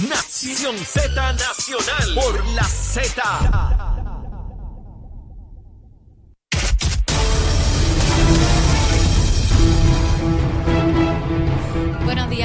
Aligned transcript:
Nación 0.00 0.76
Z 0.76 1.32
Nacional 1.32 2.14
por 2.14 2.46
la 2.48 2.64
Z. 2.64 3.85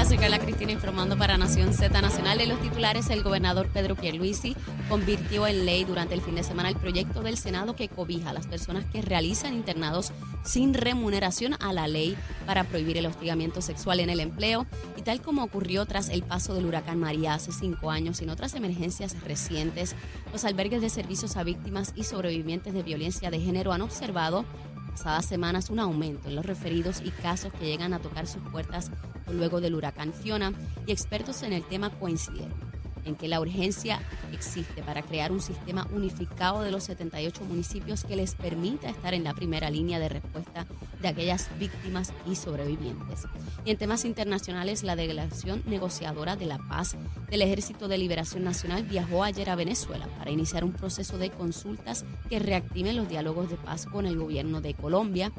días, 0.02 0.08
soy 0.08 0.18
Carla 0.18 0.40
Cristina 0.40 0.72
informando 0.72 1.18
para 1.18 1.38
Nación 1.38 1.74
Z 1.74 2.02
Nacional. 2.02 2.40
En 2.40 2.50
los 2.50 2.62
titulares, 2.62 3.10
el 3.10 3.24
gobernador 3.24 3.68
Pedro 3.68 3.96
Pierluisi 3.96 4.56
convirtió 4.90 5.48
en 5.48 5.66
ley 5.66 5.84
durante 5.84 6.14
el 6.14 6.22
fin 6.22 6.36
de 6.36 6.44
semana 6.44 6.70
el 6.70 6.76
proyecto 6.76 7.22
del 7.22 7.38
Senado 7.38 7.76
que 7.76 7.90
cobija 7.90 8.30
a 8.30 8.34
las 8.34 8.48
personas 8.48 8.86
que 8.86 9.02
realizan 9.02 9.54
internados 9.54 10.12
sin 10.44 10.74
remuneración 10.74 11.56
a 11.60 11.74
la 11.74 11.88
ley 11.88 12.18
para 12.46 12.64
prohibir 12.64 12.98
el 12.98 13.06
hostigamiento 13.06 13.62
sexual 13.62 14.00
en 14.00 14.10
el 14.10 14.20
empleo. 14.20 14.66
Y 14.98 15.02
tal 15.02 15.22
como 15.22 15.44
ocurrió 15.44 15.86
tras 15.86 16.10
el 16.10 16.24
paso 16.24 16.54
del 16.54 16.66
huracán 16.66 17.00
María 17.00 17.34
hace 17.34 17.52
cinco 17.52 17.92
años 17.92 18.22
y 18.22 18.24
en 18.24 18.32
otras 18.32 18.56
emergencias 18.56 19.16
recientes, 19.24 19.96
los 20.32 20.46
albergues 20.46 20.82
de 20.82 20.90
servicios 20.90 21.38
a 21.38 21.44
víctimas 21.44 21.94
y 21.96 22.04
sobrevivientes 22.04 22.74
de 22.74 22.84
violencia 22.84 23.30
de 23.30 23.40
género 23.40 23.72
han 23.72 23.82
observado 23.82 24.46
pasadas 24.92 25.26
semanas 25.26 25.70
un 25.70 25.80
aumento 25.80 26.30
en 26.30 26.36
los 26.36 26.46
referidos 26.46 27.02
y 27.04 27.12
casos 27.12 27.52
que 27.54 27.66
llegan 27.66 27.94
a 27.94 28.00
tocar 28.00 28.28
sus 28.28 28.42
puertas 28.44 28.92
luego 29.32 29.62
del 29.62 29.76
huracán 29.76 30.14
Fiona 30.14 30.54
y 30.86 30.92
expertos 30.92 31.44
en 31.44 31.54
el 31.54 31.64
tema 31.64 31.90
coincidieron 31.90 32.72
en 33.06 33.16
que 33.16 33.28
la 33.28 33.40
urgencia 33.40 34.00
existe 34.32 34.84
para 34.84 35.02
crear 35.02 35.32
un 35.32 35.42
sistema 35.42 35.88
unificado 35.92 36.62
de 36.62 36.72
los 36.72 36.84
78 36.84 37.44
municipios 37.46 38.04
que 38.04 38.16
les 38.16 38.36
permita 38.36 38.90
estar 38.90 39.14
en 39.14 39.24
la 39.24 39.34
primera 39.34 39.70
línea 39.70 40.00
de 40.00 40.10
respuesta 40.10 40.68
de 41.02 41.08
aquellas 41.08 41.50
víctimas 41.60 42.14
y 42.26 42.36
sobrevivientes. 42.36 43.28
Y 43.66 43.72
en 43.72 43.78
temas 43.78 44.06
internacionales, 44.06 44.84
la 44.84 44.96
delegación 44.96 45.64
negociadora 45.66 46.36
de 46.36 46.46
la 46.46 46.58
paz 46.58 46.96
del 47.30 47.42
Ejército 47.42 47.88
de 47.88 47.98
Liberación 47.98 48.44
Nacional 48.44 48.84
viajó 48.84 49.24
ayer 49.24 49.50
a 49.50 49.56
Venezuela 49.56 50.08
para 50.18 50.32
iniciar 50.32 50.64
un 50.64 50.74
proceso 50.74 51.18
de 51.18 51.30
consultas 51.30 52.06
que 52.30 52.40
reactiven 52.40 52.96
los 52.96 53.10
diálogos 53.10 53.50
de 53.50 53.58
paz 53.58 53.86
con 53.86 54.06
el 54.06 54.18
gobierno 54.18 54.62
de 54.62 54.74
Colombia 54.74 55.32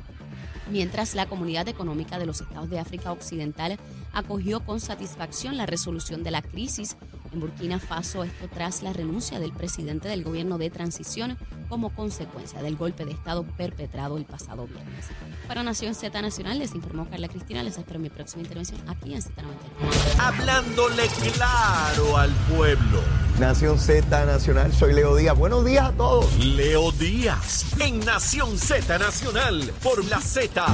mientras 0.70 1.14
la 1.14 1.26
Comunidad 1.26 1.68
Económica 1.68 2.18
de 2.18 2.26
los 2.26 2.40
Estados 2.40 2.70
de 2.70 2.78
África 2.78 3.12
Occidental 3.12 3.78
acogió 4.12 4.60
con 4.60 4.80
satisfacción 4.80 5.56
la 5.56 5.66
resolución 5.66 6.22
de 6.22 6.30
la 6.30 6.42
crisis 6.42 6.96
en 7.32 7.40
Burkina 7.40 7.78
Faso, 7.78 8.24
esto 8.24 8.48
tras 8.48 8.82
la 8.82 8.92
renuncia 8.92 9.40
del 9.40 9.52
presidente 9.52 10.08
del 10.08 10.24
gobierno 10.24 10.58
de 10.58 10.70
transición 10.70 11.36
como 11.68 11.90
consecuencia 11.90 12.62
del 12.62 12.76
golpe 12.76 13.04
de 13.04 13.12
Estado 13.12 13.44
perpetrado 13.56 14.16
el 14.16 14.24
pasado 14.24 14.66
viernes. 14.66 15.06
Para 15.48 15.62
Nación 15.62 15.94
Z 15.94 16.20
Nacional 16.22 16.58
les 16.58 16.74
informó 16.74 17.08
Carla 17.08 17.28
Cristina. 17.28 17.62
Les 17.62 17.76
espero 17.78 17.98
mi 17.98 18.10
próxima 18.10 18.42
intervención 18.42 18.80
aquí 18.88 19.14
en 19.14 19.20
Z93. 19.20 20.18
Hablándole 20.18 21.04
claro 21.34 22.16
al 22.16 22.30
pueblo. 22.54 23.00
Nación 23.38 23.78
Z 23.78 24.24
Nacional, 24.26 24.72
soy 24.72 24.92
Leo 24.92 25.16
Díaz. 25.16 25.36
Buenos 25.36 25.64
días 25.64 25.86
a 25.86 25.92
todos. 25.92 26.36
Leo 26.38 26.92
Díaz 26.92 27.66
en 27.80 28.00
Nación 28.00 28.58
Z 28.58 28.98
Nacional 28.98 29.72
por 29.82 30.04
la 30.04 30.20
Z. 30.20 30.64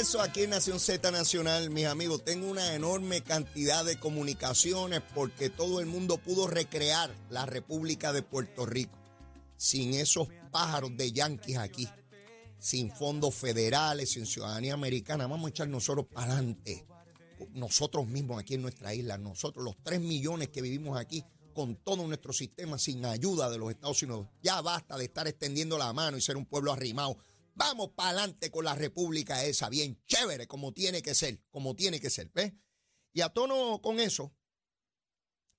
Regreso 0.00 0.22
aquí 0.22 0.44
en 0.44 0.50
Nación 0.50 0.80
Z 0.80 1.10
Nacional, 1.10 1.68
mis 1.68 1.84
amigos, 1.84 2.24
tengo 2.24 2.50
una 2.50 2.74
enorme 2.74 3.20
cantidad 3.20 3.84
de 3.84 3.98
comunicaciones 3.98 5.02
porque 5.14 5.50
todo 5.50 5.78
el 5.78 5.84
mundo 5.84 6.16
pudo 6.16 6.46
recrear 6.46 7.14
la 7.28 7.44
República 7.44 8.10
de 8.10 8.22
Puerto 8.22 8.64
Rico 8.64 8.98
sin 9.58 9.92
esos 9.92 10.28
pájaros 10.50 10.96
de 10.96 11.12
yanquis 11.12 11.58
aquí, 11.58 11.86
sin 12.58 12.90
fondos 12.90 13.34
federales, 13.34 14.12
sin 14.12 14.24
ciudadanía 14.24 14.72
americana. 14.72 15.26
Vamos 15.26 15.48
a 15.48 15.50
echar 15.50 15.68
nosotros 15.68 16.06
para 16.06 16.32
adelante, 16.32 16.86
nosotros 17.52 18.06
mismos 18.06 18.40
aquí 18.40 18.54
en 18.54 18.62
nuestra 18.62 18.94
isla, 18.94 19.18
nosotros 19.18 19.62
los 19.62 19.76
tres 19.82 20.00
millones 20.00 20.48
que 20.48 20.62
vivimos 20.62 20.98
aquí 20.98 21.22
con 21.52 21.76
todo 21.76 22.06
nuestro 22.06 22.32
sistema 22.32 22.78
sin 22.78 23.04
ayuda 23.04 23.50
de 23.50 23.58
los 23.58 23.68
Estados 23.68 24.02
Unidos. 24.02 24.28
Ya 24.42 24.62
basta 24.62 24.96
de 24.96 25.04
estar 25.04 25.28
extendiendo 25.28 25.76
la 25.76 25.92
mano 25.92 26.16
y 26.16 26.22
ser 26.22 26.38
un 26.38 26.46
pueblo 26.46 26.72
arrimado 26.72 27.18
Vamos 27.60 27.90
para 27.90 28.08
adelante 28.08 28.50
con 28.50 28.64
la 28.64 28.74
república 28.74 29.44
esa, 29.44 29.68
bien 29.68 30.02
chévere, 30.06 30.46
como 30.46 30.72
tiene 30.72 31.02
que 31.02 31.14
ser, 31.14 31.42
como 31.50 31.76
tiene 31.76 32.00
que 32.00 32.08
ser, 32.08 32.30
¿ves? 32.32 32.54
Y 33.12 33.20
a 33.20 33.28
tono 33.28 33.82
con 33.82 34.00
eso, 34.00 34.34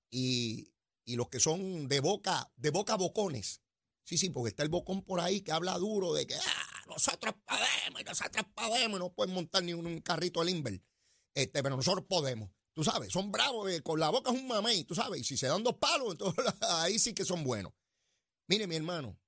y, 0.09 0.73
y 1.05 1.15
los 1.15 1.29
que 1.29 1.39
son 1.39 1.87
de 1.87 1.99
boca, 1.99 2.51
de 2.55 2.71
boca 2.71 2.95
bocones, 2.95 3.61
sí, 4.03 4.17
sí, 4.17 4.31
porque 4.31 4.49
está 4.49 4.63
el 4.63 4.69
bocón 4.69 5.03
por 5.03 5.19
ahí 5.19 5.41
que 5.41 5.51
habla 5.51 5.77
duro 5.77 6.11
de 6.13 6.25
que 6.25 6.33
ah, 6.33 6.83
nosotros 6.87 7.35
podemos 7.45 8.03
nosotros 8.03 8.47
podemos, 8.55 8.99
no 8.99 9.13
pueden 9.13 9.35
montar 9.35 9.63
ni 9.63 9.75
un, 9.75 10.01
carrito 10.01 10.41
al 10.41 10.49
Inver, 10.49 10.81
este, 11.35 11.61
pero 11.61 11.75
nosotros 11.77 12.07
podemos. 12.09 12.49
Tú 12.73 12.83
sabes, 12.83 13.13
son 13.13 13.31
bravos, 13.31 13.71
eh, 13.71 13.83
con 13.83 13.99
la 13.99 14.09
boca 14.09 14.31
es 14.31 14.39
un 14.39 14.47
mamey, 14.47 14.85
tú 14.85 14.95
sabes, 14.95 15.21
y 15.21 15.23
si 15.23 15.37
se 15.37 15.45
dan 15.45 15.63
dos 15.63 15.75
palos, 15.75 16.13
entonces 16.13 16.45
ahí 16.61 16.97
sí 16.97 17.13
que 17.13 17.25
son 17.25 17.43
buenos. 17.43 17.73
Mire, 18.47 18.65
mi 18.65 18.75
hermano, 18.75 19.19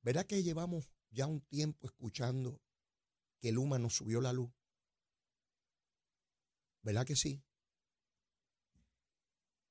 ¿verdad 0.00 0.24
que 0.24 0.42
llevamos 0.42 0.88
ya 1.10 1.26
un 1.26 1.40
tiempo 1.40 1.86
escuchando 1.86 2.60
que 3.38 3.52
Luma 3.52 3.78
nos 3.78 3.94
subió 3.94 4.20
la 4.20 4.32
luz. 4.32 4.50
¿Verdad 6.82 7.06
que 7.06 7.16
sí? 7.16 7.42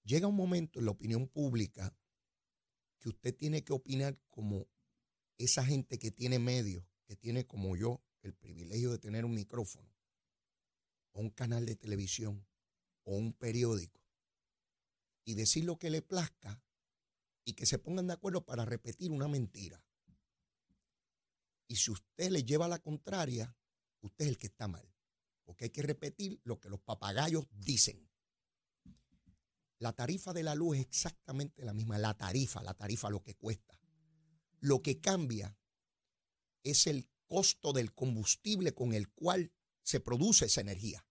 Llega 0.03 0.27
un 0.27 0.35
momento 0.35 0.79
en 0.79 0.85
la 0.85 0.91
opinión 0.91 1.27
pública 1.27 1.95
que 3.00 3.09
usted 3.09 3.35
tiene 3.35 3.63
que 3.63 3.73
opinar 3.73 4.19
como 4.29 4.67
esa 5.38 5.63
gente 5.63 5.97
que 6.00 6.11
tiene 6.11 6.39
medios, 6.39 6.83
que 7.05 7.16
tiene 7.16 7.45
como 7.45 7.75
yo 7.75 8.03
el 8.21 8.33
privilegio 8.33 8.91
de 8.91 9.00
tener 9.00 9.23
un 9.23 9.33
micrófono, 9.33 9.89
o 11.11 11.21
un 11.21 11.29
canal 11.29 11.66
de 11.66 11.75
televisión, 11.75 12.45
o 13.03 13.16
un 13.16 13.33
periódico, 13.33 14.01
y 15.23 15.35
decir 15.35 15.63
lo 15.63 15.79
que 15.79 15.89
le 15.89 16.01
plazca 16.01 16.61
y 17.45 17.53
que 17.53 17.66
se 17.66 17.79
pongan 17.79 18.07
de 18.07 18.13
acuerdo 18.13 18.45
para 18.45 18.66
repetir 18.66 19.11
una 19.11 19.27
mentira. 19.27 19.83
Y 21.69 21.75
si 21.75 21.91
usted 21.91 22.31
le 22.31 22.44
lleva 22.44 22.68
la 22.68 22.80
contraria, 22.80 23.56
usted 24.02 24.25
es 24.25 24.30
el 24.31 24.38
que 24.38 24.47
está 24.47 24.68
mal. 24.68 24.91
Porque 25.46 25.66
hay 25.66 25.69
que 25.69 25.84
repetir 25.84 26.41
lo 26.44 26.59
que 26.59 26.68
los 26.68 26.81
papagayos 26.81 27.46
dicen. 27.52 28.09
La 29.78 29.94
tarifa 29.94 30.34
de 30.34 30.44
la 30.44 30.56
luz 30.56 30.78
es 30.78 30.85
exactamente 30.88 31.63
la 31.63 31.74
misma. 31.74 32.00
La 32.00 32.18
tarifa, 32.18 32.63
la 32.63 32.74
tarifa, 32.74 33.12
lo 33.12 33.22
que 33.22 33.35
cuesta. 33.35 33.80
Lo 34.62 34.81
que 34.81 35.00
cambia 35.00 35.56
es 36.63 36.88
el 36.88 37.07
costo 37.28 37.72
del 37.72 37.94
combustible 37.94 38.74
con 38.74 38.94
el 38.94 39.09
cual 39.09 39.53
se 39.84 40.00
produce 40.00 40.46
esa 40.46 40.62
energía. 40.62 41.06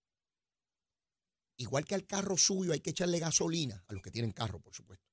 Igual 1.57 1.85
que 1.85 1.95
al 1.95 2.05
carro 2.05 2.37
suyo 2.37 2.73
hay 2.73 2.81
que 2.81 2.91
echarle 2.91 3.21
gasolina, 3.21 3.85
a 3.87 3.93
los 3.93 4.03
que 4.03 4.11
tienen 4.11 4.33
carro, 4.33 4.61
por 4.61 4.75
supuesto. 4.75 5.07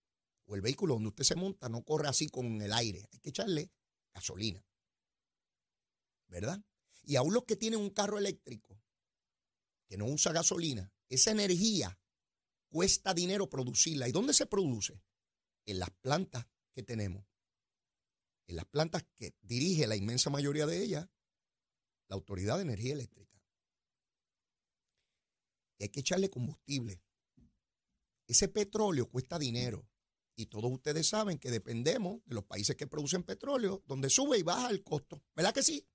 O 0.46 0.56
el 0.56 0.62
vehículo 0.62 0.96
donde 0.96 1.10
usted 1.10 1.24
se 1.24 1.36
monta 1.36 1.70
no 1.70 1.84
corre 1.84 2.08
así 2.08 2.30
con 2.30 2.62
el 2.62 2.74
aire, 2.74 3.08
hay 3.12 3.20
que 3.20 3.30
echarle 3.30 3.72
gasolina. 4.12 4.66
¿Verdad? 6.28 6.62
Y 7.04 7.16
aún 7.16 7.34
los 7.34 7.46
que 7.46 7.56
tienen 7.56 7.80
un 7.80 7.90
carro 7.90 8.18
eléctrico, 8.18 8.80
que 9.88 9.98
no 9.98 10.06
usa 10.06 10.32
gasolina, 10.32 10.92
esa 11.10 11.32
energía 11.32 12.00
cuesta 12.70 13.14
dinero 13.14 13.50
producirla. 13.50 14.08
¿Y 14.08 14.12
dónde 14.12 14.34
se 14.34 14.46
produce? 14.46 15.02
En 15.66 15.80
las 15.80 15.92
plantas 15.92 16.48
que 16.74 16.84
tenemos. 16.84 17.26
En 18.48 18.56
las 18.56 18.66
plantas 18.66 19.04
que 19.16 19.36
dirige 19.42 19.88
la 19.88 19.96
inmensa 19.96 20.30
mayoría 20.30 20.66
de 20.66 20.84
ellas 20.84 21.08
la 22.08 22.16
Autoridad 22.16 22.58
de 22.58 22.64
Energía 22.64 22.94
Eléctrica. 22.94 23.42
Y 25.78 25.84
hay 25.84 25.90
que 25.90 26.02
echarle 26.02 26.30
combustible. 26.30 27.02
Ese 28.28 28.48
petróleo 28.48 29.10
cuesta 29.10 29.38
dinero. 29.38 29.88
Y 30.38 30.48
todos 30.48 30.72
ustedes 30.72 31.08
saben 31.08 31.38
que 31.38 31.50
dependemos 31.50 32.22
de 32.26 32.36
los 32.36 32.44
países 32.44 32.76
que 32.76 32.88
producen 32.88 33.24
petróleo, 33.24 33.84
donde 33.88 34.10
sube 34.10 34.38
y 34.38 34.44
baja 34.44 34.70
el 34.70 34.84
costo. 34.84 35.24
¿Verdad 35.34 35.54
que 35.54 35.64
sí? 35.64 35.88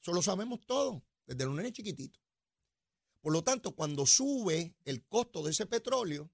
Eso 0.00 0.12
lo 0.12 0.22
sabemos 0.22 0.60
todos, 0.66 1.02
desde 1.26 1.44
los 1.44 1.54
nenes 1.54 1.72
chiquititos. 1.72 2.22
Por 3.20 3.32
lo 3.32 3.42
tanto, 3.42 3.74
cuando 3.74 4.06
sube 4.06 4.76
el 4.84 5.04
costo 5.06 5.42
de 5.42 5.50
ese 5.50 5.66
petróleo, 5.66 6.30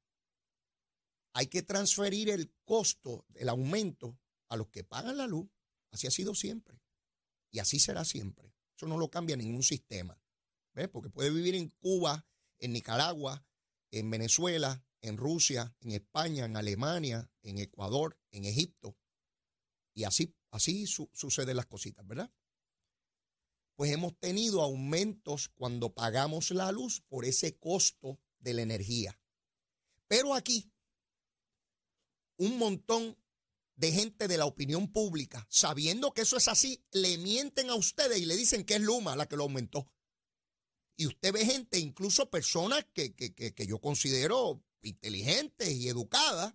hay 1.32 1.46
que 1.48 1.62
transferir 1.62 2.30
el 2.30 2.52
costo, 2.64 3.26
el 3.34 3.48
aumento, 3.48 4.18
a 4.48 4.56
los 4.56 4.68
que 4.68 4.84
pagan 4.84 5.16
la 5.16 5.26
luz. 5.26 5.48
Así 5.90 6.06
ha 6.06 6.10
sido 6.10 6.34
siempre. 6.34 6.80
Y 7.50 7.58
así 7.58 7.78
será 7.78 8.04
siempre. 8.04 8.54
Eso 8.76 8.86
no 8.86 8.98
lo 8.98 9.10
cambia 9.10 9.36
ningún 9.36 9.62
sistema. 9.62 10.20
¿Ves? 10.74 10.88
Porque 10.88 11.10
puede 11.10 11.30
vivir 11.30 11.54
en 11.54 11.70
Cuba, 11.70 12.26
en 12.58 12.72
Nicaragua, 12.72 13.44
en 13.90 14.10
Venezuela, 14.10 14.84
en 15.00 15.16
Rusia, 15.16 15.74
en 15.80 15.92
España, 15.92 16.44
en 16.44 16.56
Alemania, 16.56 17.30
en 17.42 17.58
Ecuador, 17.58 18.18
en 18.32 18.44
Egipto. 18.44 18.96
Y 19.92 20.04
así, 20.04 20.34
así 20.50 20.86
suceden 20.86 21.56
las 21.56 21.66
cositas, 21.66 22.06
¿verdad? 22.06 22.32
Pues 23.76 23.90
hemos 23.90 24.18
tenido 24.18 24.62
aumentos 24.62 25.48
cuando 25.48 25.94
pagamos 25.94 26.50
la 26.50 26.70
luz 26.72 27.00
por 27.08 27.24
ese 27.24 27.58
costo 27.58 28.20
de 28.38 28.54
la 28.54 28.62
energía. 28.62 29.18
Pero 30.06 30.34
aquí, 30.34 30.72
un 32.36 32.58
montón 32.58 33.16
de 33.76 33.90
gente 33.90 34.28
de 34.28 34.38
la 34.38 34.46
opinión 34.46 34.92
pública, 34.92 35.46
sabiendo 35.50 36.12
que 36.12 36.22
eso 36.22 36.36
es 36.36 36.48
así, 36.48 36.84
le 36.92 37.18
mienten 37.18 37.70
a 37.70 37.74
ustedes 37.74 38.18
y 38.18 38.26
le 38.26 38.36
dicen 38.36 38.64
que 38.64 38.74
es 38.74 38.80
Luma 38.80 39.16
la 39.16 39.26
que 39.26 39.36
lo 39.36 39.44
aumentó. 39.44 39.90
Y 40.96 41.06
usted 41.06 41.32
ve 41.32 41.44
gente, 41.44 41.78
incluso 41.80 42.30
personas 42.30 42.86
que, 42.92 43.14
que, 43.14 43.34
que, 43.34 43.52
que 43.52 43.66
yo 43.66 43.80
considero 43.80 44.62
inteligentes 44.82 45.72
y 45.72 45.88
educadas, 45.88 46.54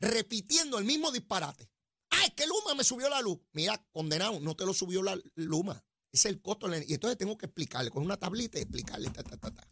repitiendo 0.00 0.78
el 0.78 0.84
mismo 0.84 1.10
disparate. 1.10 1.70
¡Ay, 2.10 2.28
es 2.28 2.34
que 2.34 2.46
Luma 2.46 2.74
me 2.74 2.84
subió 2.84 3.08
la 3.08 3.22
luz! 3.22 3.38
Mira, 3.52 3.82
condenado, 3.92 4.40
no 4.40 4.54
te 4.56 4.66
lo 4.66 4.74
subió 4.74 5.02
la 5.02 5.18
Luma. 5.34 5.82
Es 6.12 6.24
el 6.26 6.40
costo. 6.40 6.68
Y 6.74 6.94
entonces 6.94 7.18
tengo 7.18 7.36
que 7.38 7.46
explicarle 7.46 7.90
con 7.90 8.04
una 8.04 8.16
tablita 8.16 8.58
y 8.58 8.62
explicarle. 8.62 9.10
Ta, 9.10 9.22
ta, 9.22 9.36
ta, 9.36 9.50
ta. 9.50 9.68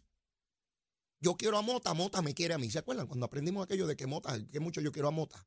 Yo 1.21 1.35
quiero 1.35 1.57
a 1.57 1.61
Mota, 1.61 1.93
Mota 1.93 2.21
me 2.21 2.33
quiere 2.33 2.53
a 2.53 2.57
mí. 2.57 2.69
¿Se 2.69 2.79
acuerdan? 2.79 3.07
Cuando 3.07 3.25
aprendimos 3.25 3.63
aquello 3.63 3.87
de 3.87 3.95
que 3.95 4.07
Mota, 4.07 4.37
que 4.47 4.59
mucho 4.59 4.79
yo 4.79 4.91
quiero 4.91 5.09
a 5.09 5.11
Mota. 5.11 5.45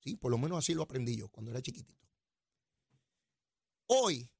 Sí, 0.00 0.16
por 0.16 0.30
lo 0.30 0.38
menos 0.38 0.58
así 0.58 0.74
lo 0.74 0.82
aprendí 0.82 1.16
yo 1.16 1.28
cuando 1.28 1.50
era 1.50 1.62
chiquitito. 1.62 2.06
Hoy, 3.86 4.30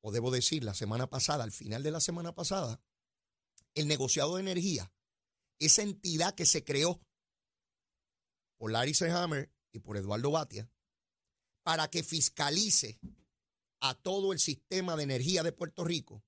o 0.00 0.10
debo 0.10 0.30
decir, 0.30 0.64
la 0.64 0.74
semana 0.74 1.08
pasada, 1.08 1.44
al 1.44 1.52
final 1.52 1.82
de 1.82 1.90
la 1.90 2.00
semana 2.00 2.34
pasada, 2.34 2.80
el 3.74 3.86
negociado 3.86 4.36
de 4.36 4.42
energía, 4.42 4.92
esa 5.58 5.82
entidad 5.82 6.34
que 6.34 6.46
se 6.46 6.64
creó 6.64 7.00
por 8.56 8.72
Larry 8.72 8.94
Hammer 9.10 9.52
y 9.72 9.78
por 9.78 9.96
Eduardo 9.96 10.30
Batia, 10.30 10.70
para 11.62 11.88
que 11.88 12.02
fiscalice 12.02 12.98
a 13.80 13.94
todo 13.94 14.32
el 14.32 14.38
sistema 14.38 14.96
de 14.96 15.02
energía 15.04 15.42
de 15.42 15.52
Puerto 15.52 15.84
Rico. 15.84 16.22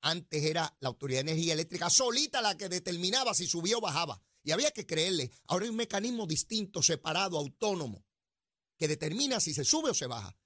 Antes 0.00 0.44
era 0.44 0.76
la 0.80 0.88
Autoridad 0.88 1.24
de 1.24 1.32
Energía 1.32 1.54
Eléctrica 1.54 1.90
solita 1.90 2.40
la 2.40 2.56
que 2.56 2.68
determinaba 2.68 3.34
si 3.34 3.46
subía 3.46 3.78
o 3.78 3.80
bajaba. 3.80 4.22
Y 4.42 4.52
había 4.52 4.70
que 4.70 4.86
creerle. 4.86 5.32
Ahora 5.48 5.64
hay 5.64 5.70
un 5.70 5.76
mecanismo 5.76 6.26
distinto, 6.26 6.80
separado, 6.80 7.36
autónomo, 7.36 8.04
que 8.78 8.86
determina 8.86 9.40
si 9.40 9.52
se 9.52 9.64
sube 9.64 9.90
o 9.90 9.94
se 9.94 10.06
baja. 10.06 10.36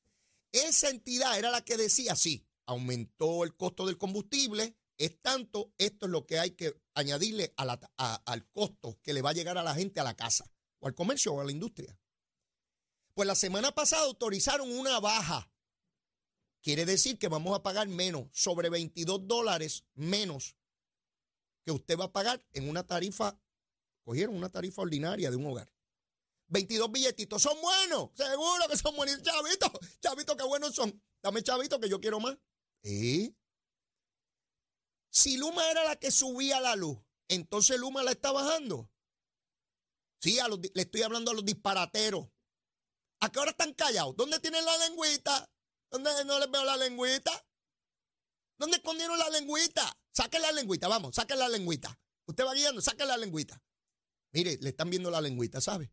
Esa 0.52 0.88
entidad 0.88 1.38
era 1.38 1.50
la 1.50 1.62
que 1.62 1.76
decía, 1.76 2.16
sí, 2.16 2.46
aumentó 2.66 3.44
el 3.44 3.54
costo 3.56 3.86
del 3.86 3.98
combustible, 3.98 4.74
es 4.96 5.20
tanto, 5.20 5.72
esto 5.78 6.06
es 6.06 6.12
lo 6.12 6.26
que 6.26 6.38
hay 6.38 6.52
que 6.52 6.80
añadirle 6.94 7.54
al 7.56 8.50
costo 8.52 8.98
que 9.02 9.12
le 9.12 9.22
va 9.22 9.30
a 9.30 9.34
llegar 9.34 9.58
a 9.58 9.62
la 9.62 9.74
gente 9.74 10.00
a 10.00 10.04
la 10.04 10.16
casa, 10.16 10.44
o 10.78 10.86
al 10.86 10.94
comercio, 10.94 11.34
o 11.34 11.40
a 11.40 11.44
la 11.44 11.52
industria. 11.52 11.98
Pues 13.14 13.26
la 13.26 13.34
semana 13.34 13.72
pasada 13.72 14.04
autorizaron 14.04 14.70
una 14.70 14.98
baja. 15.00 15.50
Quiere 16.62 16.84
decir 16.84 17.18
que 17.18 17.28
vamos 17.28 17.56
a 17.56 17.62
pagar 17.62 17.88
menos, 17.88 18.28
sobre 18.32 18.68
22 18.68 19.26
dólares 19.26 19.84
menos 19.94 20.56
que 21.64 21.72
usted 21.72 21.98
va 21.98 22.04
a 22.04 22.12
pagar 22.12 22.44
en 22.52 22.68
una 22.68 22.86
tarifa, 22.86 23.38
cogieron 24.04 24.34
una 24.34 24.50
tarifa 24.50 24.82
ordinaria 24.82 25.30
de 25.30 25.36
un 25.36 25.46
hogar. 25.46 25.72
22 26.48 26.90
billetitos, 26.90 27.42
son 27.42 27.60
buenos, 27.60 28.10
seguro 28.14 28.68
que 28.68 28.76
son 28.76 28.94
buenos. 28.96 29.22
Chavitos, 29.22 29.70
chavitos, 30.00 30.36
qué 30.36 30.44
buenos 30.44 30.74
son. 30.74 31.00
Dame 31.22 31.42
chavito 31.42 31.78
que 31.78 31.88
yo 31.88 32.00
quiero 32.00 32.18
más. 32.18 32.36
¿Eh? 32.82 33.32
Si 35.10 35.36
Luma 35.36 35.68
era 35.70 35.84
la 35.84 35.96
que 35.96 36.10
subía 36.10 36.60
la 36.60 36.76
luz, 36.76 36.98
entonces 37.28 37.78
Luma 37.78 38.02
la 38.02 38.10
está 38.10 38.32
bajando. 38.32 38.90
Sí, 40.20 40.38
le 40.74 40.82
estoy 40.82 41.02
hablando 41.02 41.30
a 41.30 41.34
los 41.34 41.44
disparateros. 41.44 42.28
¿A 43.20 43.30
qué 43.30 43.38
hora 43.38 43.50
están 43.50 43.72
callados? 43.74 44.16
¿Dónde 44.16 44.40
tienen 44.40 44.64
la 44.64 44.76
lengüita? 44.78 45.49
¿Dónde 45.90 46.24
no 46.24 46.38
les 46.38 46.50
veo 46.50 46.64
la 46.64 46.76
lengüita? 46.76 47.32
¿Dónde 48.58 48.76
escondieron 48.76 49.18
la 49.18 49.28
lengüita? 49.30 49.96
Saquen 50.12 50.42
la 50.42 50.52
lengüita, 50.52 50.88
vamos, 50.88 51.14
saquen 51.14 51.38
la 51.38 51.48
lengüita. 51.48 51.98
Usted 52.26 52.44
va 52.44 52.54
guiando, 52.54 52.80
saquen 52.80 53.08
la 53.08 53.16
lengüita. 53.16 53.60
Mire, 54.32 54.58
le 54.60 54.68
están 54.70 54.90
viendo 54.90 55.10
la 55.10 55.20
lengüita, 55.20 55.60
¿sabe? 55.60 55.92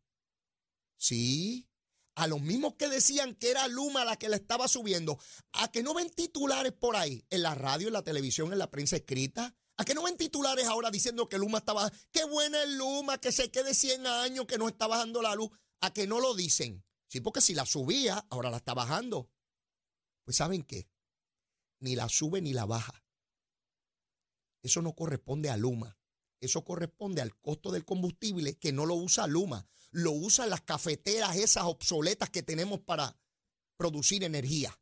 Sí, 0.97 1.67
a 2.15 2.27
los 2.27 2.41
mismos 2.41 2.75
que 2.75 2.89
decían 2.89 3.35
que 3.35 3.51
era 3.51 3.67
Luma 3.67 4.03
la 4.03 4.17
que 4.17 4.29
la 4.29 4.35
estaba 4.35 4.67
subiendo, 4.67 5.19
a 5.53 5.71
que 5.71 5.83
no 5.83 5.93
ven 5.93 6.09
titulares 6.09 6.73
por 6.73 6.95
ahí, 6.95 7.25
en 7.29 7.43
la 7.43 7.55
radio, 7.55 7.87
en 7.87 7.93
la 7.93 8.03
televisión, 8.03 8.51
en 8.51 8.59
la 8.59 8.69
prensa 8.69 8.95
escrita, 8.95 9.55
a 9.77 9.85
que 9.85 9.93
no 9.93 10.03
ven 10.03 10.17
titulares 10.17 10.65
ahora 10.65 10.89
diciendo 10.89 11.29
que 11.29 11.37
Luma 11.37 11.59
estaba, 11.59 11.91
qué 12.11 12.23
buena 12.25 12.63
es 12.63 12.69
Luma, 12.69 13.19
que 13.19 13.31
se 13.31 13.51
quede 13.51 13.75
100 13.75 14.07
años, 14.07 14.45
que 14.47 14.57
no 14.57 14.67
está 14.67 14.87
bajando 14.87 15.21
la 15.21 15.35
luz, 15.35 15.51
a 15.79 15.93
que 15.93 16.07
no 16.07 16.19
lo 16.19 16.33
dicen. 16.33 16.83
Sí, 17.07 17.21
porque 17.21 17.39
si 17.39 17.53
la 17.53 17.65
subía, 17.65 18.25
ahora 18.29 18.49
la 18.49 18.57
está 18.57 18.73
bajando. 18.73 19.29
Pues 20.27 20.35
¿saben 20.35 20.63
qué? 20.63 20.89
Ni 21.79 21.95
la 21.95 22.09
sube 22.09 22.41
ni 22.41 22.51
la 22.51 22.65
baja. 22.65 23.01
Eso 24.61 24.81
no 24.81 24.93
corresponde 24.93 25.49
a 25.49 25.55
Luma. 25.55 25.97
Eso 26.41 26.65
corresponde 26.65 27.21
al 27.21 27.39
costo 27.39 27.71
del 27.71 27.85
combustible 27.85 28.57
que 28.57 28.73
no 28.73 28.85
lo 28.85 28.95
usa 28.95 29.25
Luma, 29.25 29.65
lo 29.91 30.11
usan 30.11 30.49
las 30.49 30.59
cafeteras 30.63 31.37
esas 31.37 31.63
obsoletas 31.63 32.29
que 32.29 32.43
tenemos 32.43 32.81
para 32.81 33.17
producir 33.77 34.25
energía. 34.25 34.77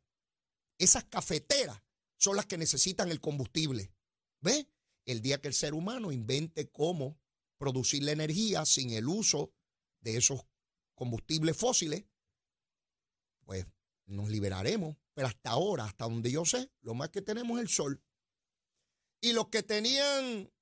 Esas 0.78 1.04
cafeteras 1.04 1.80
son 2.16 2.34
las 2.34 2.46
que 2.46 2.58
necesitan 2.58 3.08
el 3.12 3.20
combustible. 3.20 3.94
¿Ve? 4.40 4.68
El 5.04 5.22
día 5.22 5.40
que 5.40 5.46
el 5.46 5.54
ser 5.54 5.74
humano 5.74 6.10
invente 6.10 6.72
cómo 6.72 7.20
producir 7.56 8.02
la 8.02 8.10
energía 8.10 8.66
sin 8.66 8.90
el 8.90 9.06
uso 9.06 9.54
de 10.00 10.16
esos 10.16 10.44
combustibles 10.96 11.56
fósiles, 11.56 12.04
pues 13.44 13.64
nos 14.06 14.28
liberaremos. 14.28 14.96
Pero 15.16 15.28
hasta 15.28 15.50
ahora, 15.50 15.86
hasta 15.86 16.04
donde 16.04 16.30
yo 16.30 16.44
sé, 16.44 16.70
lo 16.82 16.92
más 16.92 17.08
que 17.08 17.22
tenemos 17.22 17.56
es 17.56 17.62
el 17.62 17.68
sol. 17.70 18.04
Y 19.22 19.32
los 19.32 19.48
que 19.48 19.62
tenían 19.62 20.52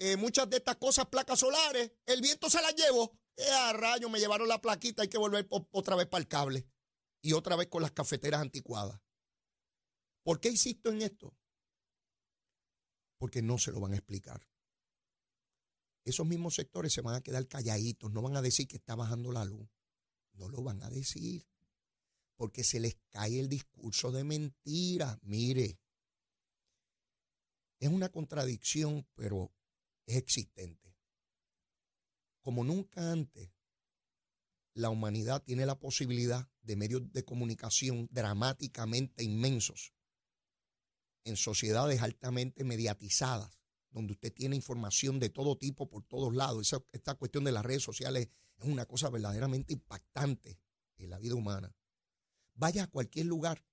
eh, 0.00 0.16
muchas 0.16 0.50
de 0.50 0.56
estas 0.56 0.76
cosas, 0.78 1.06
placas 1.06 1.38
solares, 1.38 1.92
el 2.04 2.20
viento 2.20 2.50
se 2.50 2.60
las 2.60 2.74
llevó. 2.74 3.16
Eh, 3.36 3.48
a 3.48 3.72
rayo, 3.72 4.10
me 4.10 4.18
llevaron 4.18 4.48
la 4.48 4.60
plaquita, 4.60 5.02
hay 5.02 5.08
que 5.08 5.16
volver 5.16 5.46
otra 5.48 5.94
vez 5.94 6.08
para 6.08 6.20
el 6.20 6.26
cable. 6.26 6.66
Y 7.22 7.34
otra 7.34 7.54
vez 7.54 7.68
con 7.68 7.82
las 7.82 7.92
cafeteras 7.92 8.40
anticuadas. 8.40 9.00
¿Por 10.24 10.40
qué 10.40 10.48
insisto 10.48 10.90
en 10.90 11.00
esto? 11.00 11.32
Porque 13.16 13.42
no 13.42 13.58
se 13.58 13.70
lo 13.70 13.78
van 13.78 13.92
a 13.92 13.96
explicar. 13.96 14.44
Esos 16.04 16.26
mismos 16.26 16.56
sectores 16.56 16.92
se 16.92 17.00
van 17.00 17.14
a 17.14 17.22
quedar 17.22 17.46
calladitos, 17.46 18.10
no 18.10 18.22
van 18.22 18.36
a 18.36 18.42
decir 18.42 18.66
que 18.66 18.76
está 18.76 18.96
bajando 18.96 19.30
la 19.30 19.44
luz. 19.44 19.70
No 20.32 20.48
lo 20.48 20.62
van 20.62 20.82
a 20.82 20.90
decir. 20.90 21.46
Porque 22.36 22.64
se 22.64 22.80
les 22.80 22.96
cae 23.10 23.38
el 23.38 23.48
discurso 23.48 24.10
de 24.10 24.24
mentira. 24.24 25.18
Mire, 25.22 25.78
es 27.78 27.88
una 27.88 28.08
contradicción, 28.08 29.06
pero 29.14 29.52
es 30.06 30.16
existente. 30.16 30.96
Como 32.40 32.64
nunca 32.64 33.12
antes, 33.12 33.50
la 34.74 34.90
humanidad 34.90 35.42
tiene 35.42 35.66
la 35.66 35.78
posibilidad 35.78 36.48
de 36.62 36.76
medios 36.76 37.12
de 37.12 37.24
comunicación 37.24 38.08
dramáticamente 38.10 39.22
inmensos 39.22 39.94
en 41.24 41.36
sociedades 41.36 42.02
altamente 42.02 42.64
mediatizadas, 42.64 43.58
donde 43.90 44.12
usted 44.12 44.32
tiene 44.32 44.56
información 44.56 45.20
de 45.20 45.30
todo 45.30 45.56
tipo 45.56 45.88
por 45.88 46.04
todos 46.04 46.34
lados. 46.34 46.74
esta 46.92 47.14
cuestión 47.14 47.44
de 47.44 47.52
las 47.52 47.64
redes 47.64 47.82
sociales 47.82 48.28
es 48.58 48.64
una 48.64 48.86
cosa 48.86 49.08
verdaderamente 49.10 49.72
impactante 49.72 50.58
en 50.96 51.10
la 51.10 51.18
vida 51.18 51.34
humana. 51.34 51.74
Vaya 52.54 52.84
a 52.84 52.90
cualquier 52.90 53.26
lugar 53.26 53.64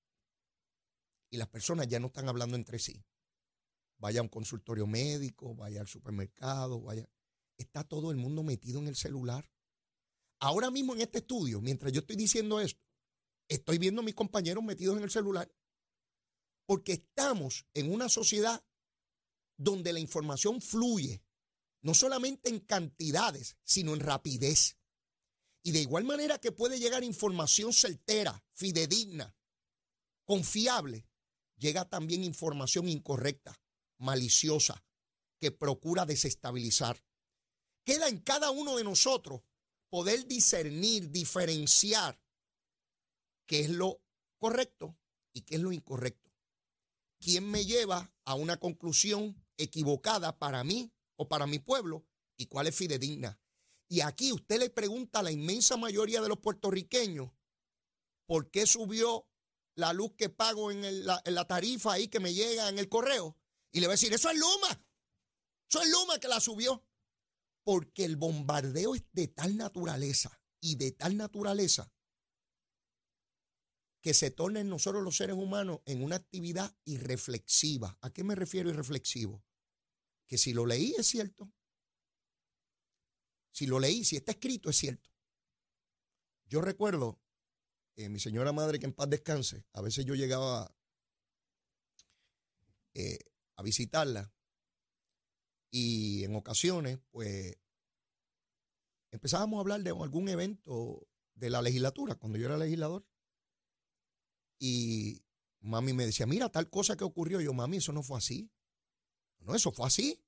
y 1.29 1.37
las 1.37 1.47
personas 1.47 1.87
ya 1.87 1.99
no 1.99 2.07
están 2.07 2.27
hablando 2.27 2.55
entre 2.55 2.79
sí 2.79 3.05
vaya 4.01 4.19
a 4.19 4.23
un 4.23 4.29
consultorio 4.29 4.87
médico, 4.87 5.55
vaya 5.55 5.79
al 5.79 5.87
supermercado, 5.87 6.81
vaya. 6.81 7.07
Está 7.57 7.83
todo 7.83 8.09
el 8.09 8.17
mundo 8.17 8.43
metido 8.43 8.79
en 8.79 8.87
el 8.87 8.95
celular. 8.95 9.49
Ahora 10.39 10.71
mismo 10.71 10.95
en 10.95 11.01
este 11.01 11.19
estudio, 11.19 11.61
mientras 11.61 11.93
yo 11.93 11.99
estoy 12.01 12.15
diciendo 12.15 12.59
esto, 12.59 12.81
estoy 13.47 13.77
viendo 13.77 14.01
a 14.01 14.03
mis 14.03 14.15
compañeros 14.15 14.63
metidos 14.63 14.97
en 14.97 15.03
el 15.03 15.11
celular. 15.11 15.49
Porque 16.65 16.93
estamos 16.93 17.67
en 17.75 17.93
una 17.93 18.09
sociedad 18.09 18.65
donde 19.55 19.93
la 19.93 19.99
información 19.99 20.61
fluye, 20.61 21.23
no 21.83 21.93
solamente 21.93 22.49
en 22.49 22.59
cantidades, 22.59 23.57
sino 23.63 23.93
en 23.93 23.99
rapidez. 23.99 24.79
Y 25.63 25.71
de 25.71 25.79
igual 25.79 26.03
manera 26.03 26.39
que 26.39 26.51
puede 26.51 26.79
llegar 26.79 27.03
información 27.03 27.71
certera, 27.73 28.43
fidedigna, 28.53 29.35
confiable, 30.25 31.07
llega 31.57 31.87
también 31.87 32.23
información 32.23 32.87
incorrecta 32.87 33.61
maliciosa 33.99 34.83
que 35.39 35.51
procura 35.51 36.05
desestabilizar. 36.05 37.03
Queda 37.83 38.07
en 38.07 38.19
cada 38.19 38.51
uno 38.51 38.77
de 38.77 38.83
nosotros 38.83 39.41
poder 39.89 40.25
discernir, 40.25 41.11
diferenciar 41.11 42.19
qué 43.45 43.61
es 43.61 43.69
lo 43.69 44.01
correcto 44.37 44.97
y 45.33 45.41
qué 45.41 45.55
es 45.55 45.61
lo 45.61 45.71
incorrecto. 45.71 46.31
¿Quién 47.19 47.49
me 47.49 47.65
lleva 47.65 48.13
a 48.23 48.35
una 48.35 48.57
conclusión 48.57 49.43
equivocada 49.57 50.39
para 50.39 50.63
mí 50.63 50.91
o 51.17 51.27
para 51.27 51.45
mi 51.45 51.59
pueblo 51.59 52.05
y 52.37 52.45
cuál 52.45 52.67
es 52.67 52.75
fidedigna? 52.75 53.40
Y 53.91 53.99
aquí 53.99 54.31
usted 54.31 54.57
le 54.57 54.69
pregunta 54.69 55.19
a 55.19 55.23
la 55.23 55.31
inmensa 55.31 55.75
mayoría 55.75 56.21
de 56.21 56.29
los 56.29 56.39
puertorriqueños 56.39 57.29
por 58.25 58.49
qué 58.49 58.65
subió 58.65 59.27
la 59.75 59.91
luz 59.91 60.13
que 60.15 60.29
pago 60.29 60.71
en, 60.71 61.05
la, 61.05 61.45
tarifa 61.45 61.91
ahí 61.91 62.07
que 62.07 62.21
me 62.21 62.33
llega 62.33 62.69
en 62.69 62.79
el 62.79 62.87
correo 62.87 63.37
y 63.69 63.81
le 63.81 63.87
va 63.87 63.91
a 63.91 63.95
decir, 63.95 64.13
eso 64.13 64.29
es 64.29 64.39
Luma. 64.39 64.81
Eso 65.69 65.81
es 65.81 65.89
Luma 65.89 66.19
que 66.19 66.29
la 66.29 66.39
subió. 66.39 66.87
Porque 67.65 68.05
el 68.05 68.15
bombardeo 68.15 68.95
es 68.95 69.03
de 69.11 69.27
tal 69.27 69.57
naturaleza 69.57 70.41
y 70.61 70.77
de 70.77 70.93
tal 70.93 71.17
naturaleza 71.17 71.91
que 74.01 74.13
se 74.13 74.31
torna 74.31 74.61
en 74.61 74.69
nosotros 74.69 75.03
los 75.03 75.17
seres 75.17 75.35
humanos 75.35 75.81
en 75.83 76.01
una 76.01 76.15
actividad 76.15 76.73
irreflexiva. 76.85 77.97
¿A 77.99 78.09
qué 78.09 78.23
me 78.23 78.35
refiero 78.35 78.69
irreflexivo? 78.69 79.43
que 80.27 80.37
si 80.37 80.53
lo 80.53 80.65
leí 80.65 80.95
es 80.97 81.07
cierto. 81.07 81.51
Si 83.51 83.67
lo 83.67 83.79
leí, 83.79 84.03
si 84.03 84.15
está 84.15 84.31
escrito 84.31 84.69
es 84.69 84.77
cierto. 84.77 85.09
Yo 86.45 86.61
recuerdo, 86.61 87.21
eh, 87.95 88.09
mi 88.09 88.19
señora 88.19 88.51
madre, 88.51 88.79
que 88.79 88.85
en 88.85 88.93
paz 88.93 89.09
descanse, 89.09 89.65
a 89.73 89.81
veces 89.81 90.05
yo 90.05 90.15
llegaba 90.15 90.75
eh, 92.93 93.19
a 93.55 93.63
visitarla 93.63 94.33
y 95.71 96.25
en 96.25 96.35
ocasiones, 96.35 96.99
pues, 97.11 97.57
empezábamos 99.11 99.57
a 99.57 99.61
hablar 99.61 99.81
de 99.81 99.91
algún 99.91 100.27
evento 100.27 101.07
de 101.33 101.49
la 101.49 101.61
legislatura, 101.61 102.15
cuando 102.15 102.37
yo 102.37 102.47
era 102.47 102.57
legislador. 102.57 103.07
Y 104.59 105.23
mami 105.61 105.93
me 105.93 106.05
decía, 106.05 106.27
mira, 106.27 106.49
tal 106.49 106.69
cosa 106.69 106.97
que 106.97 107.05
ocurrió. 107.05 107.39
Yo, 107.39 107.53
mami, 107.53 107.77
eso 107.77 107.93
no 107.93 108.03
fue 108.03 108.17
así. 108.17 108.51
No, 109.39 109.55
eso 109.55 109.71
fue 109.71 109.87
así. 109.87 110.21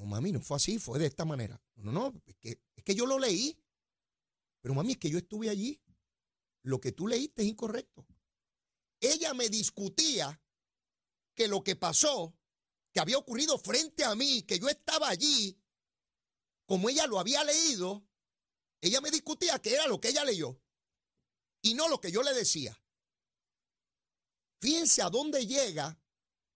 No, 0.00 0.06
mami, 0.06 0.32
no 0.32 0.40
fue 0.40 0.56
así, 0.56 0.78
fue 0.78 0.98
de 0.98 1.04
esta 1.04 1.26
manera. 1.26 1.62
No, 1.76 1.92
no, 1.92 2.22
es 2.24 2.34
que, 2.36 2.58
es 2.74 2.82
que 2.82 2.94
yo 2.94 3.04
lo 3.04 3.18
leí. 3.18 3.54
Pero 4.62 4.74
mami, 4.74 4.92
es 4.92 4.98
que 4.98 5.10
yo 5.10 5.18
estuve 5.18 5.50
allí. 5.50 5.78
Lo 6.62 6.80
que 6.80 6.92
tú 6.92 7.06
leíste 7.06 7.42
es 7.42 7.48
incorrecto. 7.48 8.06
Ella 8.98 9.34
me 9.34 9.50
discutía 9.50 10.40
que 11.34 11.48
lo 11.48 11.62
que 11.62 11.76
pasó, 11.76 12.34
que 12.92 13.00
había 13.00 13.18
ocurrido 13.18 13.58
frente 13.58 14.02
a 14.02 14.14
mí, 14.14 14.42
que 14.42 14.58
yo 14.58 14.70
estaba 14.70 15.10
allí, 15.10 15.60
como 16.64 16.88
ella 16.88 17.06
lo 17.06 17.18
había 17.18 17.44
leído, 17.44 18.02
ella 18.80 19.02
me 19.02 19.10
discutía 19.10 19.58
que 19.58 19.74
era 19.74 19.86
lo 19.86 20.00
que 20.00 20.08
ella 20.08 20.24
leyó 20.24 20.58
y 21.60 21.74
no 21.74 21.88
lo 21.88 22.00
que 22.00 22.10
yo 22.10 22.22
le 22.22 22.32
decía. 22.32 22.82
Fíjense 24.62 25.02
a 25.02 25.10
dónde 25.10 25.46
llega 25.46 26.00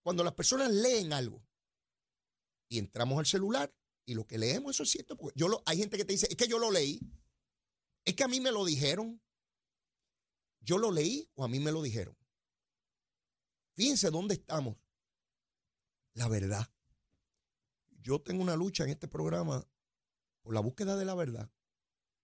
cuando 0.01 0.23
las 0.23 0.33
personas 0.33 0.71
leen 0.71 1.13
algo. 1.13 1.44
Y 2.67 2.79
entramos 2.79 3.19
al 3.19 3.25
celular 3.25 3.73
y 4.05 4.13
lo 4.13 4.25
que 4.25 4.37
leemos, 4.37 4.75
eso 4.75 4.83
es 4.83 4.91
cierto. 4.91 5.17
Porque 5.17 5.37
yo 5.37 5.47
lo, 5.47 5.63
hay 5.65 5.77
gente 5.77 5.97
que 5.97 6.05
te 6.05 6.13
dice, 6.13 6.27
es 6.29 6.35
que 6.35 6.47
yo 6.47 6.59
lo 6.59 6.71
leí. 6.71 6.99
Es 8.03 8.15
que 8.15 8.23
a 8.23 8.27
mí 8.27 8.39
me 8.39 8.51
lo 8.51 8.65
dijeron. 8.65 9.21
¿Yo 10.61 10.77
lo 10.77 10.91
leí 10.91 11.29
o 11.35 11.43
a 11.43 11.47
mí 11.47 11.59
me 11.59 11.71
lo 11.71 11.81
dijeron? 11.81 12.17
Fíjense 13.73 14.09
dónde 14.09 14.35
estamos. 14.35 14.77
La 16.13 16.27
verdad. 16.27 16.71
Yo 18.01 18.21
tengo 18.21 18.41
una 18.41 18.55
lucha 18.55 18.83
en 18.83 18.91
este 18.91 19.07
programa 19.07 19.67
por 20.41 20.53
la 20.53 20.59
búsqueda 20.59 20.95
de 20.95 21.05
la 21.05 21.15
verdad. 21.15 21.51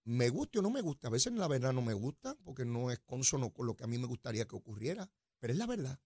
Me 0.04 0.30
guste 0.30 0.60
o 0.60 0.62
no 0.62 0.70
me 0.70 0.82
guste. 0.82 1.08
A 1.08 1.12
veces 1.12 1.34
la 1.34 1.48
verdad 1.48 1.74
no 1.74 1.82
me 1.82 1.94
gusta 1.94 2.36
porque 2.44 2.66
no 2.66 2.92
es 2.92 3.00
consono 3.00 3.52
con 3.52 3.66
lo 3.66 3.76
que 3.76 3.84
a 3.84 3.88
mí 3.88 3.98
me 3.98 4.08
gustaría 4.08 4.48
que 4.48 4.56
ocurriera 4.56 5.12
pero 5.42 5.54
es 5.54 5.60
la 5.60 5.66
verdad. 5.66 6.00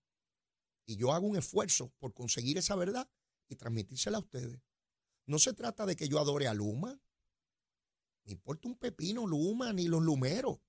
Y 0.88 0.96
yo 0.96 1.14
hago 1.14 1.28
un 1.28 1.38
esfuerzo 1.38 1.94
por 2.00 2.14
conseguir 2.14 2.58
esa 2.58 2.76
verdad 2.76 3.08
y 3.48 3.56
transmitírsela 3.56 4.18
a 4.18 4.22
ustedes. 4.22 4.62
No 5.26 5.40
se 5.40 5.54
trata 5.54 5.86
de 5.86 5.96
que 5.96 6.08
yo 6.08 6.20
adore 6.20 6.48
a 6.48 6.54
Luma. 6.54 7.00
Me 8.26 8.34
importa 8.34 8.68
un 8.68 8.78
pepino 8.78 9.26
Luma 9.26 9.74
ni 9.74 9.88
los 9.88 10.02
lumeros. 10.02 10.60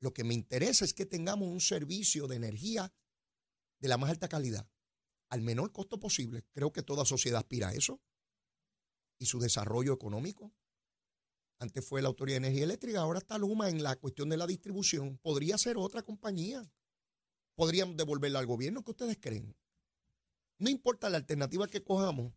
Lo 0.00 0.12
que 0.12 0.24
me 0.24 0.34
interesa 0.34 0.84
es 0.84 0.94
que 0.94 1.06
tengamos 1.06 1.48
un 1.48 1.60
servicio 1.60 2.26
de 2.26 2.36
energía 2.36 2.92
de 3.78 3.88
la 3.88 3.98
más 3.98 4.10
alta 4.10 4.28
calidad, 4.28 4.68
al 5.28 5.42
menor 5.42 5.72
costo 5.72 5.98
posible. 6.00 6.44
Creo 6.52 6.72
que 6.72 6.82
toda 6.82 7.04
sociedad 7.04 7.40
aspira 7.40 7.68
a 7.68 7.72
eso. 7.72 8.00
Y 9.18 9.26
su 9.26 9.38
desarrollo 9.38 9.92
económico. 9.92 10.52
Antes 11.58 11.86
fue 11.86 12.02
la 12.02 12.08
Autoridad 12.08 12.40
de 12.40 12.46
Energía 12.48 12.64
Eléctrica, 12.64 13.00
ahora 13.00 13.20
está 13.20 13.38
Luma 13.38 13.68
en 13.68 13.82
la 13.82 13.94
cuestión 13.96 14.28
de 14.28 14.36
la 14.36 14.48
distribución. 14.48 15.18
Podría 15.18 15.56
ser 15.58 15.76
otra 15.76 16.02
compañía 16.02 16.68
podríamos 17.54 17.96
devolverla 17.96 18.38
al 18.38 18.46
gobierno. 18.46 18.82
¿Qué 18.82 18.90
ustedes 18.90 19.18
creen? 19.20 19.54
No 20.58 20.70
importa 20.70 21.10
la 21.10 21.18
alternativa 21.18 21.66
que 21.66 21.82
cojamos, 21.82 22.32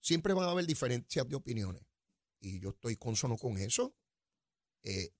siempre 0.00 0.34
van 0.34 0.48
a 0.48 0.52
haber 0.52 0.66
diferencias 0.66 1.28
de 1.28 1.36
opiniones. 1.36 1.82
Y 2.40 2.60
yo 2.60 2.70
estoy 2.70 2.96
consono 2.96 3.36
con 3.36 3.58
eso. 3.58 3.94
Eh, 4.82 5.12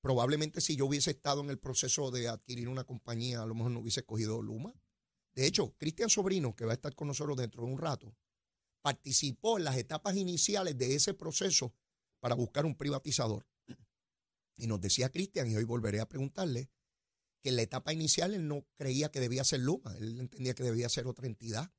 probablemente 0.00 0.60
si 0.60 0.76
yo 0.76 0.86
hubiese 0.86 1.10
estado 1.10 1.40
en 1.42 1.50
el 1.50 1.58
proceso 1.58 2.10
de 2.10 2.28
adquirir 2.28 2.68
una 2.68 2.84
compañía, 2.84 3.42
a 3.42 3.46
lo 3.46 3.54
mejor 3.54 3.72
no 3.72 3.80
hubiese 3.80 4.00
escogido 4.00 4.40
Luma. 4.42 4.74
De 5.34 5.46
hecho, 5.46 5.74
Cristian 5.78 6.10
Sobrino, 6.10 6.54
que 6.54 6.64
va 6.64 6.72
a 6.72 6.74
estar 6.74 6.94
con 6.94 7.08
nosotros 7.08 7.36
dentro 7.36 7.64
de 7.64 7.72
un 7.72 7.78
rato, 7.78 8.14
participó 8.82 9.58
en 9.58 9.64
las 9.64 9.76
etapas 9.76 10.14
iniciales 10.16 10.76
de 10.78 10.94
ese 10.94 11.14
proceso 11.14 11.74
para 12.20 12.34
buscar 12.34 12.66
un 12.66 12.76
privatizador. 12.76 13.46
Y 14.56 14.66
nos 14.66 14.80
decía 14.80 15.10
Cristian, 15.10 15.50
y 15.50 15.56
hoy 15.56 15.64
volveré 15.64 16.00
a 16.00 16.08
preguntarle, 16.08 16.70
que 17.44 17.50
en 17.50 17.56
la 17.56 17.62
etapa 17.62 17.92
inicial 17.92 18.32
él 18.32 18.48
no 18.48 18.66
creía 18.74 19.10
que 19.10 19.20
debía 19.20 19.44
ser 19.44 19.60
Luma, 19.60 19.94
él 19.98 20.18
entendía 20.18 20.54
que 20.54 20.62
debía 20.62 20.88
ser 20.88 21.06
otra 21.06 21.26
entidad. 21.26 21.70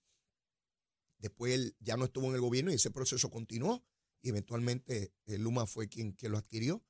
Después 1.18 1.56
él 1.56 1.76
ya 1.80 1.98
no 1.98 2.06
estuvo 2.06 2.28
en 2.28 2.36
el 2.36 2.42
gobierno 2.42 2.72
y 2.72 2.76
ese 2.76 2.92
proceso 2.92 3.32
continuó 3.32 3.84
y 4.22 4.30
eventualmente 4.30 5.16
eh, 5.26 5.38
Luma 5.40 5.66
fue 5.66 5.90
quien, 5.90 6.16
lo 6.22 6.38
adquirió. 6.38 6.86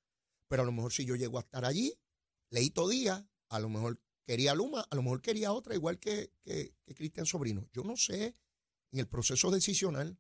Pero 0.50 0.63
a 0.63 0.65
lo 0.65 0.74
mejor 0.74 0.91
si 0.91 1.05
yo 1.05 1.15
llego 1.15 1.38
a 1.38 1.41
estar 1.41 1.63
allí, 1.63 1.98
todo 2.74 2.89
día, 2.89 3.25
a 3.48 3.60
lo 3.62 3.70
mejor 3.70 4.01
quería 4.25 4.53
Luma, 4.53 4.86
a 4.89 4.96
lo 4.96 5.03
mejor 5.03 5.22
quería 5.22 5.53
otra, 5.53 5.74
igual 5.74 5.98
que, 5.98 6.34
que, 6.44 6.75
que 6.84 6.96
Cristian 6.96 7.25
Sobrino. 7.25 7.70
Yo 7.72 7.86
no 7.86 7.96
sé, 7.96 8.36
en 8.91 9.00
el 9.00 9.08
proceso 9.08 9.51
decisional, 9.51 10.20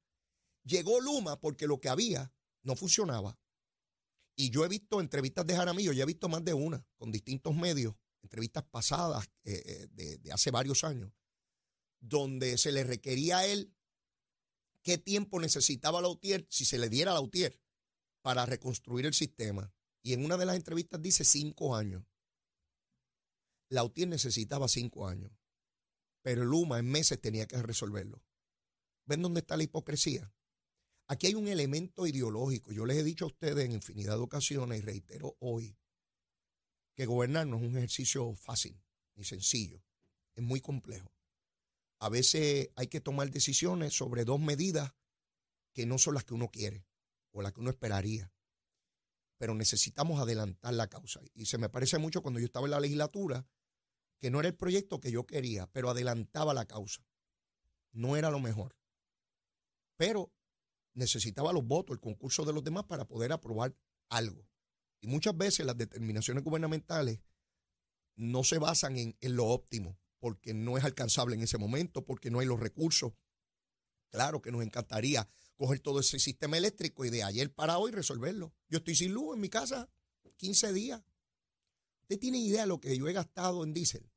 llegó 0.63 1.01
Luma 1.01 1.41
porque 1.41 1.67
lo 1.67 1.81
que 1.81 1.89
había 1.89 2.33
no 2.63 2.77
funcionaba. 2.77 3.37
Y 4.37 4.49
yo 4.49 4.63
he 4.63 4.69
visto 4.69 5.01
entrevistas 5.01 5.45
de 5.45 5.57
Jaramillo, 5.57 5.91
ya 5.91 6.03
he 6.03 6.07
visto 6.07 6.29
más 6.29 6.45
de 6.45 6.53
una, 6.53 6.87
con 6.95 7.11
distintos 7.11 7.53
medios, 7.53 7.95
entrevistas 8.25 8.63
pasadas 8.63 9.29
eh, 9.43 9.87
eh, 9.97 10.17
de, 10.19 10.31
hace 10.31 10.51
varios 10.51 10.83
años, 10.83 11.11
donde 11.99 12.57
se 12.57 12.71
le 12.71 12.83
requería 12.83 13.39
a 13.39 13.45
él 13.45 13.73
qué 14.81 14.97
tiempo 14.97 15.39
necesitaba 15.39 16.01
Lautier, 16.01 16.45
si 16.49 16.65
se 16.65 16.77
le 16.77 16.89
diera 16.89 17.11
a 17.11 17.13
Lautier, 17.15 17.59
para 18.21 18.45
reconstruir 18.45 19.05
el 19.05 19.13
sistema. 19.13 19.73
Y 20.03 20.13
en 20.13 20.25
una 20.25 20.37
de 20.37 20.45
las 20.45 20.55
entrevistas 20.55 21.01
dice 21.01 21.23
cinco 21.23 21.75
años. 21.75 22.03
Lautier 23.69 24.07
necesitaba 24.07 24.67
cinco 24.67 25.07
años, 25.07 25.31
pero 26.21 26.43
Luma 26.43 26.79
en 26.79 26.89
meses 26.89 27.19
tenía 27.19 27.47
que 27.47 27.61
resolverlo. 27.61 28.23
¿Ven 29.05 29.21
dónde 29.21 29.39
está 29.39 29.57
la 29.57 29.63
hipocresía? 29.63 30.31
Aquí 31.07 31.27
hay 31.27 31.35
un 31.35 31.47
elemento 31.47 32.07
ideológico. 32.07 32.71
Yo 32.71 32.85
les 32.85 32.97
he 32.97 33.03
dicho 33.03 33.25
a 33.25 33.27
ustedes 33.29 33.65
en 33.65 33.71
infinidad 33.71 34.15
de 34.17 34.23
ocasiones 34.23 34.79
y 34.79 34.81
reitero 34.81 35.37
hoy, 35.39 35.77
que 36.95 37.05
gobernar 37.05 37.45
no 37.45 37.57
es 37.57 37.63
un 37.63 37.77
ejercicio 37.77 38.33
fácil 38.35 38.81
ni 39.15 39.23
sencillo, 39.23 39.83
es 40.33 40.43
muy 40.43 40.59
complejo. 40.61 41.11
A 41.99 42.09
veces 42.09 42.69
hay 42.75 42.87
que 42.87 43.01
tomar 43.01 43.29
decisiones 43.29 43.93
sobre 43.93 44.25
dos 44.25 44.39
medidas 44.39 44.93
que 45.73 45.85
no 45.85 45.97
son 45.97 46.15
las 46.15 46.23
que 46.23 46.33
uno 46.33 46.49
quiere 46.49 46.85
o 47.31 47.41
las 47.41 47.53
que 47.53 47.61
uno 47.61 47.69
esperaría, 47.69 48.31
pero 49.37 49.53
necesitamos 49.55 50.19
adelantar 50.19 50.73
la 50.73 50.87
causa. 50.87 51.21
Y 51.33 51.45
se 51.45 51.57
me 51.57 51.69
parece 51.69 51.97
mucho 51.97 52.21
cuando 52.21 52.39
yo 52.39 52.45
estaba 52.45 52.67
en 52.67 52.71
la 52.71 52.79
legislatura, 52.79 53.47
que 54.19 54.31
no 54.31 54.39
era 54.39 54.49
el 54.49 54.55
proyecto 54.55 54.99
que 54.99 55.11
yo 55.11 55.25
quería, 55.25 55.67
pero 55.67 55.89
adelantaba 55.89 56.53
la 56.53 56.65
causa. 56.65 57.05
No 57.91 58.15
era 58.15 58.29
lo 58.29 58.39
mejor. 58.39 58.77
Pero 59.97 60.33
necesitaba 60.93 61.53
los 61.53 61.65
votos, 61.65 61.95
el 61.95 62.01
concurso 62.01 62.45
de 62.45 62.53
los 62.53 62.63
demás 62.63 62.85
para 62.85 63.05
poder 63.05 63.31
aprobar 63.31 63.75
algo. 64.09 64.47
Y 65.01 65.07
muchas 65.07 65.37
veces 65.37 65.65
las 65.65 65.77
determinaciones 65.77 66.43
gubernamentales 66.43 67.19
no 68.15 68.43
se 68.43 68.57
basan 68.57 68.97
en, 68.97 69.15
lo 69.21 69.47
óptimo, 69.47 69.99
porque 70.19 70.53
no 70.53 70.77
es 70.77 70.83
alcanzable 70.83 71.35
en 71.35 71.41
ese 71.41 71.57
momento, 71.57 72.05
porque 72.05 72.31
no 72.31 72.39
hay 72.39 72.47
los 72.47 72.59
recursos. 72.59 73.13
Claro 74.09 74.41
que 74.41 74.51
nos 74.51 74.63
encantaría 74.63 75.27
coger 75.55 75.79
todo 75.79 75.99
ese 75.99 76.19
sistema 76.19 76.57
eléctrico 76.57 77.05
y 77.05 77.09
de 77.09 77.23
ayer 77.23 77.53
para 77.53 77.77
hoy 77.77 77.91
resolverlo. 77.91 78.53
Yo 78.69 78.77
estoy 78.77 78.95
sin 78.95 79.13
luz 79.13 79.35
en 79.35 79.41
mi 79.41 79.49
casa 79.49 79.89
15 80.37 80.73
días. 80.73 81.03
¿Usted 82.01 82.19
tiene 82.19 82.37
idea 82.37 82.61
de 82.61 82.67
lo 82.67 82.79
que 82.79 82.97
yo 82.97 83.07
he 83.07 83.13
gastado 83.13 83.63
en 83.63 83.73
diésel? 83.73 84.09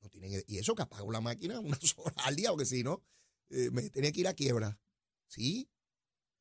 No 0.00 0.08
tienen 0.08 0.42
Y 0.46 0.58
eso 0.58 0.74
que 0.74 0.82
apago 0.82 1.10
la 1.10 1.20
máquina 1.20 1.60
una 1.60 1.78
sola 1.80 2.14
al 2.24 2.36
día, 2.36 2.50
porque 2.50 2.66
si 2.66 2.82
no, 2.82 3.02
eh, 3.50 3.70
me 3.70 3.88
tenía 3.90 4.12
que 4.12 4.20
ir 4.20 4.28
a 4.28 4.34
quiebra. 4.34 4.78
Sí, 5.26 5.70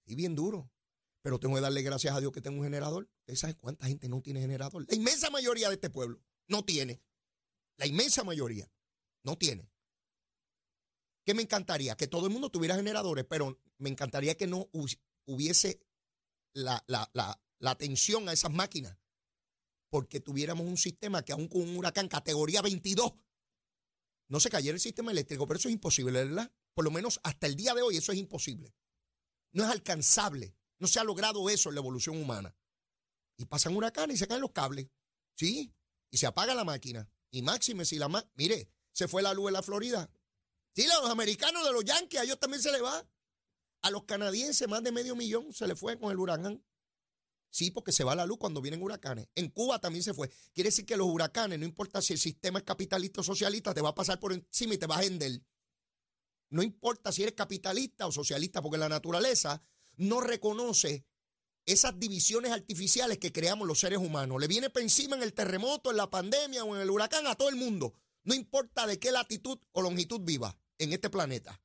sí, 0.06 0.16
bien 0.16 0.36
duro 0.36 0.72
pero 1.22 1.40
tengo 1.40 1.56
que 1.56 1.62
darle 1.62 1.82
gracias 1.82 2.16
a 2.16 2.20
Dios 2.20 2.32
que 2.32 2.42
tengo 2.42 2.58
un 2.58 2.64
generador. 2.64 3.10
¿Usted 3.22 3.36
sabe 3.36 3.56
cuánta 3.56 3.88
gente 3.88 4.10
no 4.10 4.22
tiene 4.22 4.42
generador? 4.42 4.86
La 4.88 4.96
inmensa 4.96 5.30
mayoría 5.30 5.70
de 5.70 5.76
este 5.76 5.90
pueblo 5.90 6.22
no 6.48 6.66
tiene. 6.66 7.02
La 7.78 7.88
inmensa 7.88 8.24
mayoría 8.24 8.72
no 9.24 9.38
tiene. 9.38 9.72
¿Qué 11.24 11.34
me 11.34 11.44
encantaría? 11.44 11.96
Que 11.96 12.08
todo 12.08 12.26
el 12.26 12.34
mundo 12.34 12.50
tuviera 12.50 12.76
generadores, 12.76 13.26
pero 13.26 13.60
me 13.78 13.90
encantaría 13.90 14.36
que 14.36 14.48
no 14.48 14.70
hubiese 15.26 15.86
la, 16.54 16.84
atención 17.62 18.28
a 18.28 18.34
esas 18.34 18.52
máquinas, 18.52 18.98
porque 19.90 20.20
tuviéramos 20.20 20.66
un 20.66 20.78
sistema 20.78 21.24
que 21.24 21.34
aún 21.34 21.48
con 21.48 21.62
un 21.62 21.78
huracán 21.78 22.08
categoría 22.08 22.62
22 22.62 23.14
no 24.30 24.40
se 24.40 24.50
cayera 24.50 24.76
el 24.76 24.80
sistema 24.80 25.12
eléctrico, 25.12 25.46
pero 25.46 25.60
eso 25.60 25.68
es 25.68 25.74
imposible, 25.74 26.24
¿verdad? 26.24 26.52
Por 26.74 26.86
lo 26.86 26.92
menos 26.92 27.20
hasta 27.24 27.48
el 27.48 27.56
día 27.56 27.74
de 27.74 27.82
hoy 27.82 27.98
eso 27.98 28.14
es 28.14 28.18
imposible. 28.18 28.74
No 29.52 29.66
es 29.66 29.70
alcanzable. 29.70 30.56
No 30.82 30.88
se 30.88 31.00
ha 31.00 31.04
logrado 31.04 31.48
eso 31.48 31.70
en 31.70 31.76
la 31.76 31.82
evolución 31.82 32.20
humana. 32.20 32.56
Y 33.38 33.46
pasan 33.46 33.76
huracanes 33.76 34.16
y 34.16 34.18
se 34.18 34.28
caen 34.28 34.42
los 34.42 34.52
cables. 34.52 34.88
¿Sí? 35.36 35.72
Y 36.10 36.18
se 36.18 36.26
apaga 36.26 36.56
la 36.56 36.64
máquina. 36.64 37.08
Y 37.30 37.44
máxime 37.44 37.86
si 37.86 38.00
la 38.00 38.08
máquina... 38.08 38.32
Mire, 38.36 38.68
se 38.92 39.08
fue 39.08 39.22
la 39.22 39.36
luz 39.36 39.50
en 39.50 39.54
la 39.54 39.62
Florida. 39.62 40.10
Sí, 40.76 40.88
los 40.88 41.12
americanos 41.12 41.64
de 41.64 41.72
los 41.72 41.86
Yankees, 41.86 42.20
a 42.20 42.24
ellos 42.24 42.40
también 42.40 42.64
se 42.64 42.72
le 42.72 42.82
va. 42.82 43.08
A 43.84 43.92
los 43.92 44.06
canadienses 44.06 44.68
más 44.68 44.82
de 44.82 44.92
medio 44.92 45.16
millón 45.16 45.54
se 45.54 45.68
le 45.68 45.76
fue 45.76 46.00
con 46.00 46.12
el 46.12 46.18
huracán. 46.18 46.66
Sí, 47.52 47.70
porque 47.70 47.92
se 47.92 48.04
va 48.04 48.16
la 48.16 48.26
luz 48.26 48.40
cuando 48.40 48.60
vienen 48.60 48.82
huracanes. 48.82 49.28
En 49.36 49.50
Cuba 49.50 49.80
también 49.80 50.04
se 50.04 50.16
fue. 50.16 50.32
Quiere 50.52 50.70
decir 50.70 50.88
que 50.88 50.98
los 50.98 51.08
huracanes, 51.08 51.60
no 51.60 51.66
importa 51.66 52.02
si 52.02 52.14
el 52.14 52.20
sistema 52.20 52.58
es 52.58 52.66
capitalista 52.66 53.22
o 53.22 53.24
socialista, 53.24 53.72
te 53.76 53.82
va 53.82 53.90
a 53.90 53.96
pasar 53.96 54.20
por 54.20 54.34
encima 54.34 54.74
y 54.74 54.78
te 54.80 54.88
va 54.88 54.98
a 54.98 55.02
vender. 55.02 55.44
No 56.50 56.64
importa 56.64 57.12
si 57.12 57.22
eres 57.22 57.36
capitalista 57.36 58.08
o 58.08 58.12
socialista, 58.12 58.64
porque 58.64 58.80
la 58.80 58.90
naturaleza 58.90 59.62
no 60.02 60.22
reconoce 60.22 61.06
esas 61.66 62.00
divisiones 62.00 62.52
artificiales 62.52 63.18
que 63.18 63.32
creamos 63.32 63.68
los 63.68 63.80
seres 63.80 64.00
humanos. 64.00 64.40
Le 64.40 64.48
viene 64.48 64.70
por 64.70 64.82
encima 64.82 65.16
en 65.16 65.24
el 65.24 65.34
terremoto, 65.34 65.92
en 65.92 65.98
la 65.98 66.10
pandemia 66.10 66.64
o 66.64 66.76
en 66.76 66.82
el 66.82 66.90
huracán 66.90 67.28
a 67.28 67.36
todo 67.36 67.50
el 67.50 67.56
mundo. 67.56 67.94
No 68.24 68.34
importa 68.34 68.88
de 68.88 69.00
qué 69.00 69.12
latitud 69.12 69.60
o 69.72 69.82
longitud 69.82 70.22
viva 70.22 70.58
en 70.78 70.94
este 70.94 71.10
planeta 71.10 71.62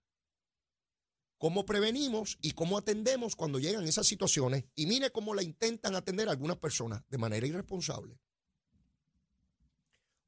cómo 1.38 1.66
prevenimos 1.66 2.38
y 2.40 2.52
cómo 2.52 2.78
atendemos 2.78 3.36
cuando 3.36 3.58
llegan 3.58 3.86
esas 3.86 4.06
situaciones. 4.06 4.64
Y 4.74 4.86
mire 4.86 5.10
cómo 5.10 5.34
la 5.34 5.42
intentan 5.42 5.94
atender 5.94 6.28
algunas 6.28 6.56
personas 6.58 7.02
de 7.08 7.18
manera 7.18 7.46
irresponsable. 7.46 8.18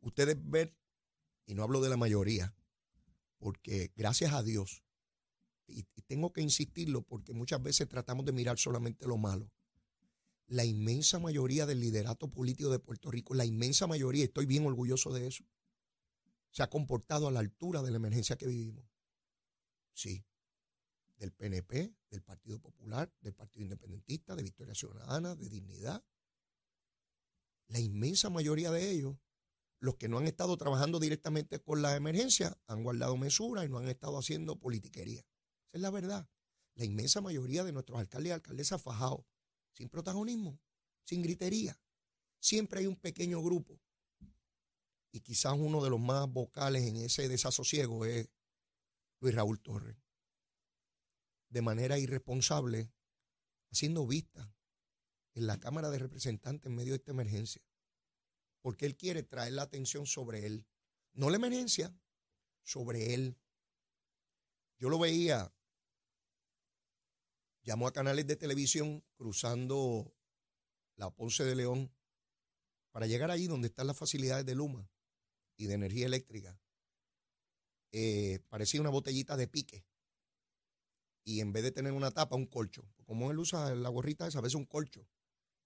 Ustedes 0.00 0.36
ven, 0.40 0.76
y 1.46 1.54
no 1.54 1.62
hablo 1.62 1.80
de 1.80 1.88
la 1.88 1.96
mayoría, 1.96 2.54
porque 3.38 3.92
gracias 3.96 4.32
a 4.32 4.42
Dios, 4.42 4.84
y, 5.68 5.84
tengo 6.06 6.32
que 6.32 6.40
insistirlo 6.40 7.02
porque 7.02 7.34
muchas 7.34 7.62
veces 7.62 7.86
tratamos 7.86 8.24
de 8.24 8.32
mirar 8.32 8.58
solamente 8.58 9.06
lo 9.06 9.18
malo. 9.18 9.50
La 10.46 10.64
inmensa 10.64 11.18
mayoría 11.18 11.66
del 11.66 11.80
liderato 11.80 12.28
político 12.28 12.70
de 12.70 12.78
Puerto 12.78 13.10
Rico, 13.10 13.34
la 13.34 13.44
inmensa 13.44 13.86
mayoría, 13.86 14.24
estoy 14.24 14.46
bien 14.46 14.64
orgulloso 14.64 15.12
de 15.12 15.26
eso, 15.26 15.44
se 16.50 16.62
ha 16.62 16.70
comportado 16.70 17.28
a 17.28 17.30
la 17.30 17.40
altura 17.40 17.82
de 17.82 17.90
la 17.90 17.98
emergencia 17.98 18.36
que 18.36 18.46
vivimos. 18.46 18.86
Sí, 19.92 20.24
del 21.18 21.32
PNP, 21.32 21.94
del 22.10 22.22
Partido 22.22 22.58
Popular, 22.58 23.12
del 23.20 23.34
Partido 23.34 23.64
Independentista, 23.64 24.34
de 24.34 24.44
Victoria 24.44 24.74
Ciudadana, 24.74 25.34
de 25.34 25.48
Dignidad. 25.50 26.02
La 27.66 27.80
inmensa 27.80 28.30
mayoría 28.30 28.70
de 28.70 28.90
ellos, 28.90 29.16
los 29.80 29.96
que 29.96 30.08
no 30.08 30.18
han 30.18 30.26
estado 30.26 30.56
trabajando 30.56 30.98
directamente 30.98 31.60
con 31.60 31.82
la 31.82 31.96
emergencia, 31.96 32.56
han 32.66 32.82
guardado 32.82 33.16
mesura 33.18 33.64
y 33.64 33.68
no 33.68 33.78
han 33.78 33.88
estado 33.88 34.18
haciendo 34.18 34.56
politiquería. 34.56 35.22
Esa 35.68 35.78
es 35.78 35.80
la 35.80 35.90
verdad. 35.90 36.28
La 36.74 36.84
inmensa 36.84 37.20
mayoría 37.20 37.64
de 37.64 37.72
nuestros 37.72 37.98
alcaldes 37.98 38.30
y 38.30 38.32
alcaldesas 38.32 38.80
fajados, 38.80 39.24
sin 39.72 39.88
protagonismo, 39.88 40.60
sin 41.04 41.22
gritería. 41.22 41.80
Siempre 42.40 42.80
hay 42.80 42.86
un 42.86 42.96
pequeño 42.96 43.42
grupo. 43.42 43.80
Y 45.10 45.20
quizás 45.20 45.54
uno 45.56 45.82
de 45.82 45.90
los 45.90 46.00
más 46.00 46.30
vocales 46.30 46.84
en 46.84 46.96
ese 46.96 47.28
desasosiego 47.28 48.04
es 48.04 48.28
Luis 49.20 49.34
Raúl 49.34 49.60
Torres 49.60 49.96
de 51.48 51.62
manera 51.62 51.98
irresponsable, 51.98 52.92
haciendo 53.70 54.06
vista 54.06 54.52
en 55.34 55.46
la 55.46 55.58
Cámara 55.58 55.90
de 55.90 55.98
Representantes 55.98 56.66
en 56.66 56.76
medio 56.76 56.92
de 56.92 56.98
esta 56.98 57.12
emergencia. 57.12 57.62
Porque 58.60 58.86
él 58.86 58.96
quiere 58.96 59.22
traer 59.22 59.52
la 59.52 59.62
atención 59.62 60.06
sobre 60.06 60.46
él. 60.46 60.66
No 61.12 61.30
la 61.30 61.36
emergencia, 61.36 61.96
sobre 62.64 63.14
él. 63.14 63.38
Yo 64.78 64.88
lo 64.88 64.98
veía, 64.98 65.52
llamó 67.68 67.86
a 67.86 67.92
canales 67.92 68.26
de 68.26 68.34
televisión 68.34 69.04
cruzando 69.12 70.10
la 70.96 71.10
Ponce 71.10 71.44
de 71.44 71.54
León 71.54 71.92
para 72.92 73.06
llegar 73.06 73.30
allí 73.30 73.46
donde 73.46 73.68
están 73.68 73.86
las 73.86 73.98
facilidades 73.98 74.46
de 74.46 74.54
Luma 74.54 74.90
y 75.54 75.66
de 75.66 75.74
energía 75.74 76.06
eléctrica. 76.06 76.58
Eh, 77.92 78.38
parecía 78.48 78.80
una 78.80 78.88
botellita 78.88 79.36
de 79.36 79.48
pique 79.48 79.84
y 81.24 81.40
en 81.40 81.52
vez 81.52 81.62
de 81.62 81.70
tener 81.70 81.92
una 81.92 82.10
tapa, 82.10 82.36
un 82.36 82.46
colcho. 82.46 82.88
Como 83.04 83.30
él 83.30 83.38
usa 83.38 83.74
la 83.74 83.90
gorrita 83.90 84.26
esa, 84.26 84.38
a 84.38 84.42
veces 84.42 84.54
un 84.54 84.64
colcho. 84.64 85.06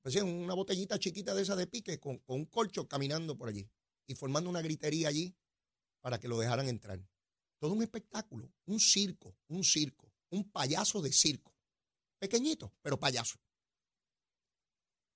Pues 0.03 0.17
una 0.17 0.55
botellita 0.55 0.99
chiquita 0.99 1.37
de 1.37 1.43
esa 1.43 1.55
de 1.55 1.69
pique 1.69 2.01
con, 2.01 2.21
un 2.27 2.47
colcho 2.47 2.89
caminando 2.89 3.39
por 3.39 3.49
allí 3.49 3.71
y 4.09 4.17
formando 4.17 4.51
una 4.51 4.61
gritería 4.61 5.07
allí 5.07 5.37
para 6.01 6.19
que 6.19 6.27
lo 6.27 6.37
dejaran 6.37 6.67
entrar. 6.67 7.01
Todo 7.61 7.75
un 7.75 7.83
espectáculo, 7.85 8.53
un 8.65 8.81
circo, 8.81 9.37
un 9.47 9.63
circo, 9.63 10.13
un 10.31 10.51
payaso 10.51 11.01
de 11.01 11.13
circo. 11.13 11.52
Pequeñito, 12.23 12.73
pero 12.83 13.01
payaso. 13.01 13.37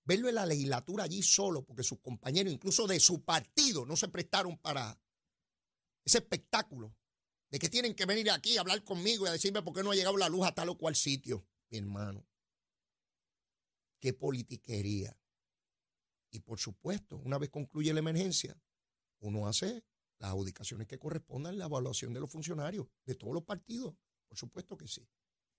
Verlo 0.02 0.28
en 0.28 0.34
la 0.34 0.44
legislatura 0.44 1.04
allí 1.04 1.22
solo, 1.22 1.64
porque 1.64 1.84
sus 1.84 2.00
compañeros, 2.00 2.52
incluso 2.52 2.84
de 2.88 2.98
su 2.98 3.22
partido, 3.22 3.86
no 3.86 3.94
se 3.94 4.08
prestaron 4.08 4.58
para 4.58 5.00
ese 6.04 6.18
espectáculo 6.18 6.96
de 7.48 7.60
que 7.60 7.68
tienen 7.68 7.94
que 7.94 8.06
venir 8.06 8.28
aquí 8.32 8.56
a 8.56 8.62
hablar 8.62 8.82
conmigo 8.82 9.24
y 9.24 9.28
a 9.28 9.32
decirme 9.32 9.62
por 9.62 9.72
qué 9.72 9.84
no 9.84 9.92
ha 9.92 9.94
llegado 9.94 10.16
la 10.16 10.28
luz 10.28 10.48
a 10.48 10.52
tal 10.52 10.70
o 10.70 10.76
cual 10.76 10.96
sitio, 10.96 11.46
mi 11.70 11.78
hermano. 11.78 12.26
Qué 14.00 14.12
politiquería. 14.12 15.16
Y 16.32 16.40
por 16.40 16.58
supuesto, 16.58 17.18
una 17.18 17.38
vez 17.38 17.50
concluye 17.50 17.92
la 17.92 18.00
emergencia, 18.00 18.60
uno 19.20 19.46
hace 19.46 19.84
las 20.18 20.30
adjudicaciones 20.30 20.88
que 20.88 20.98
correspondan, 20.98 21.56
la 21.56 21.66
evaluación 21.66 22.12
de 22.12 22.18
los 22.18 22.32
funcionarios 22.32 22.88
de 23.04 23.14
todos 23.14 23.32
los 23.32 23.44
partidos. 23.44 23.94
Por 24.26 24.36
supuesto 24.36 24.76
que 24.76 24.88
sí. 24.88 25.08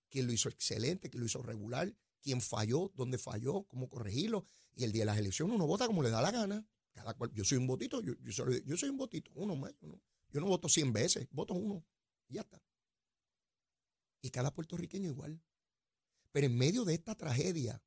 Quién 0.10 0.28
lo 0.28 0.34
hizo 0.34 0.50
excelente, 0.50 1.10
quién 1.10 1.22
lo 1.22 1.26
hizo 1.26 1.42
regular, 1.42 1.94
quién 2.22 2.42
falló, 2.42 2.92
dónde 2.96 3.18
falló, 3.18 3.64
cómo 3.64 3.90
corregirlo. 3.90 4.46
Y 4.76 4.84
el 4.84 4.92
día 4.92 5.02
de 5.02 5.08
las 5.08 5.18
elecciones 5.18 5.56
uno 5.56 5.68
vota 5.68 5.88
como 5.88 6.04
le 6.04 6.10
da 6.10 6.22
la 6.22 6.32
gana. 6.32 6.66
Cada 6.94 7.14
cual, 7.14 7.32
yo 7.34 7.44
soy 7.44 7.58
un 7.60 7.68
votito, 7.68 8.02
yo, 8.02 8.16
soy, 8.32 8.90
un 8.90 8.98
votito, 8.98 9.32
uno 9.36 9.56
más. 9.56 9.74
Uno. 9.82 10.02
Yo 10.30 10.40
no 10.40 10.48
voto 10.48 10.68
100 10.68 10.94
veces, 10.94 11.28
voto 11.32 11.54
uno 11.54 11.86
y 12.28 12.36
ya 12.36 12.42
está. 12.42 12.62
Y 14.22 14.30
cada 14.30 14.54
puertorriqueño 14.54 15.10
igual. 15.10 15.42
Pero 16.32 16.48
en 16.48 16.58
medio 16.58 16.86
de 16.86 16.94
esta 16.94 17.16
tragedia, 17.16 17.82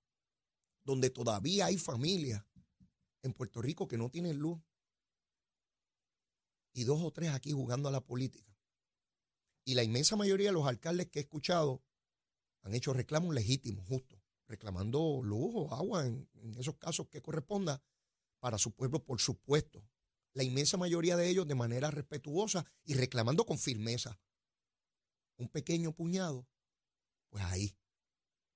donde 0.85 1.11
todavía 1.11 1.67
hay 1.67 1.77
familias 1.77 2.45
en 3.23 3.33
Puerto 3.33 3.61
Rico 3.61 3.87
que 3.87 3.99
no 3.99 4.11
tienen 4.11 4.39
luz, 4.39 4.61
y 6.73 6.85
dos 6.85 7.03
o 7.03 7.11
tres 7.13 7.31
aquí 7.31 7.53
jugando 7.53 7.89
a 7.89 7.93
la 7.93 8.01
política, 8.01 8.57
y 9.65 9.75
la 9.75 9.83
inmensa 9.83 10.17
mayoría 10.17 10.49
de 10.49 10.53
los 10.53 10.67
alcaldes 10.67 11.09
que 11.09 11.19
he 11.19 11.23
escuchado 11.23 11.83
han 12.63 12.75
hecho 12.75 12.93
reclamos 12.93 13.35
legítimos, 13.35 13.87
justos, 13.87 14.21
reclamando 14.47 15.21
luz 15.23 15.53
o 15.55 15.75
agua 15.75 16.07
en, 16.07 16.29
esos 16.59 16.77
casos 16.77 17.09
que 17.09 17.23
corresponda 17.23 17.83
para 18.39 18.59
su 18.59 18.73
pueblo, 18.73 19.05
por 19.05 19.21
supuesto 19.21 19.85
la 20.33 20.45
inmensa 20.45 20.77
mayoría 20.77 21.17
de 21.17 21.29
ellos 21.29 21.47
de 21.47 21.55
manera 21.55 21.91
respetuosa 21.91 22.65
y 22.85 22.95
reclamando 22.95 23.45
con 23.45 23.59
firmeza. 23.59 24.21
Un 25.37 25.49
pequeño 25.49 25.93
puñado, 25.93 26.47
pues 27.31 27.45
ahí, 27.45 27.77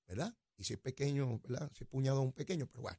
¿verdad? 0.06 0.36
Y 0.56 0.64
si 0.64 0.74
es 0.74 0.78
pequeño, 0.78 1.40
¿verdad? 1.40 1.70
Si 1.74 1.84
es 1.84 1.90
puñado 1.90 2.20
un 2.20 2.32
pequeño, 2.32 2.66
pero 2.66 2.82
bueno, 2.82 2.98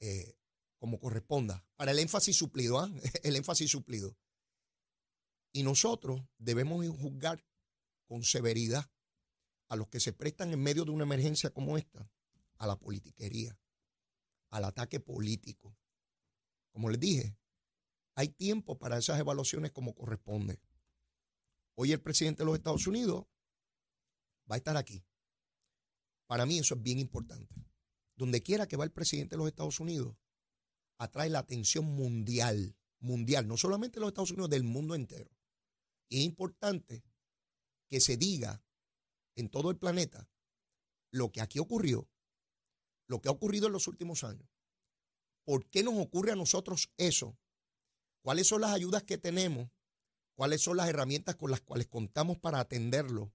eh, 0.00 0.36
como 0.78 1.00
corresponda. 1.00 1.66
Para 1.74 1.90
el 1.90 1.98
énfasis 1.98 2.36
suplido, 2.36 2.78
¿ah? 2.78 2.90
El 3.24 3.36
énfasis 3.36 3.70
suplido. 3.70 4.16
Y 5.52 5.62
nosotros 5.62 6.20
debemos 6.36 6.86
juzgar 6.88 7.44
con 8.06 8.22
severidad 8.22 8.88
a 9.68 9.76
los 9.76 9.88
que 9.88 10.00
se 10.00 10.12
prestan 10.12 10.52
en 10.52 10.60
medio 10.60 10.84
de 10.84 10.90
una 10.90 11.04
emergencia 11.04 11.50
como 11.50 11.76
esta, 11.76 12.10
a 12.56 12.66
la 12.66 12.76
politiquería, 12.76 13.58
al 14.50 14.64
ataque 14.64 15.00
político. 15.00 15.76
Como 16.72 16.90
les 16.90 17.00
dije, 17.00 17.36
hay 18.14 18.28
tiempo 18.28 18.78
para 18.78 18.98
esas 18.98 19.20
evaluaciones 19.20 19.72
como 19.72 19.94
corresponde. 19.94 20.60
Hoy 21.74 21.92
el 21.92 22.00
presidente 22.00 22.42
de 22.42 22.46
los 22.46 22.56
Estados 22.56 22.86
Unidos 22.86 23.26
va 24.50 24.56
a 24.56 24.58
estar 24.58 24.76
aquí. 24.76 25.04
Para 26.26 26.44
mí 26.44 26.58
eso 26.58 26.74
es 26.74 26.82
bien 26.82 26.98
importante. 26.98 27.54
Donde 28.16 28.42
quiera 28.42 28.66
que 28.66 28.76
va 28.76 28.84
el 28.84 28.90
presidente 28.90 29.36
de 29.36 29.38
los 29.38 29.48
Estados 29.48 29.78
Unidos, 29.78 30.16
atrae 30.98 31.30
la 31.30 31.38
atención 31.38 31.84
mundial, 31.84 32.76
mundial, 32.98 33.46
no 33.46 33.56
solamente 33.56 33.96
de 33.96 34.00
los 34.00 34.08
Estados 34.08 34.32
Unidos, 34.32 34.50
del 34.50 34.64
mundo 34.64 34.94
entero. 34.94 35.30
Y 36.08 36.18
es 36.18 36.24
importante 36.24 37.04
que 37.88 38.00
se 38.00 38.16
diga 38.16 38.62
en 39.38 39.48
todo 39.48 39.70
el 39.70 39.78
planeta 39.78 40.28
lo 41.10 41.30
que 41.30 41.40
aquí 41.40 41.58
ocurrió, 41.58 42.08
lo 43.06 43.20
que 43.20 43.28
ha 43.28 43.32
ocurrido 43.32 43.68
en 43.68 43.72
los 43.72 43.86
últimos 43.86 44.24
años. 44.24 44.48
¿Por 45.44 45.68
qué 45.70 45.82
nos 45.82 45.94
ocurre 45.96 46.32
a 46.32 46.36
nosotros 46.36 46.90
eso 46.96 47.38
cuáles 48.20 48.48
son 48.48 48.60
las 48.60 48.72
ayudas 48.72 49.04
que 49.04 49.16
tenemos, 49.16 49.70
cuáles 50.34 50.60
son 50.60 50.76
las 50.76 50.88
herramientas 50.88 51.36
con 51.36 51.50
las 51.50 51.60
cuales 51.60 51.86
contamos 51.86 52.38
para 52.38 52.60
atenderlo 52.60 53.32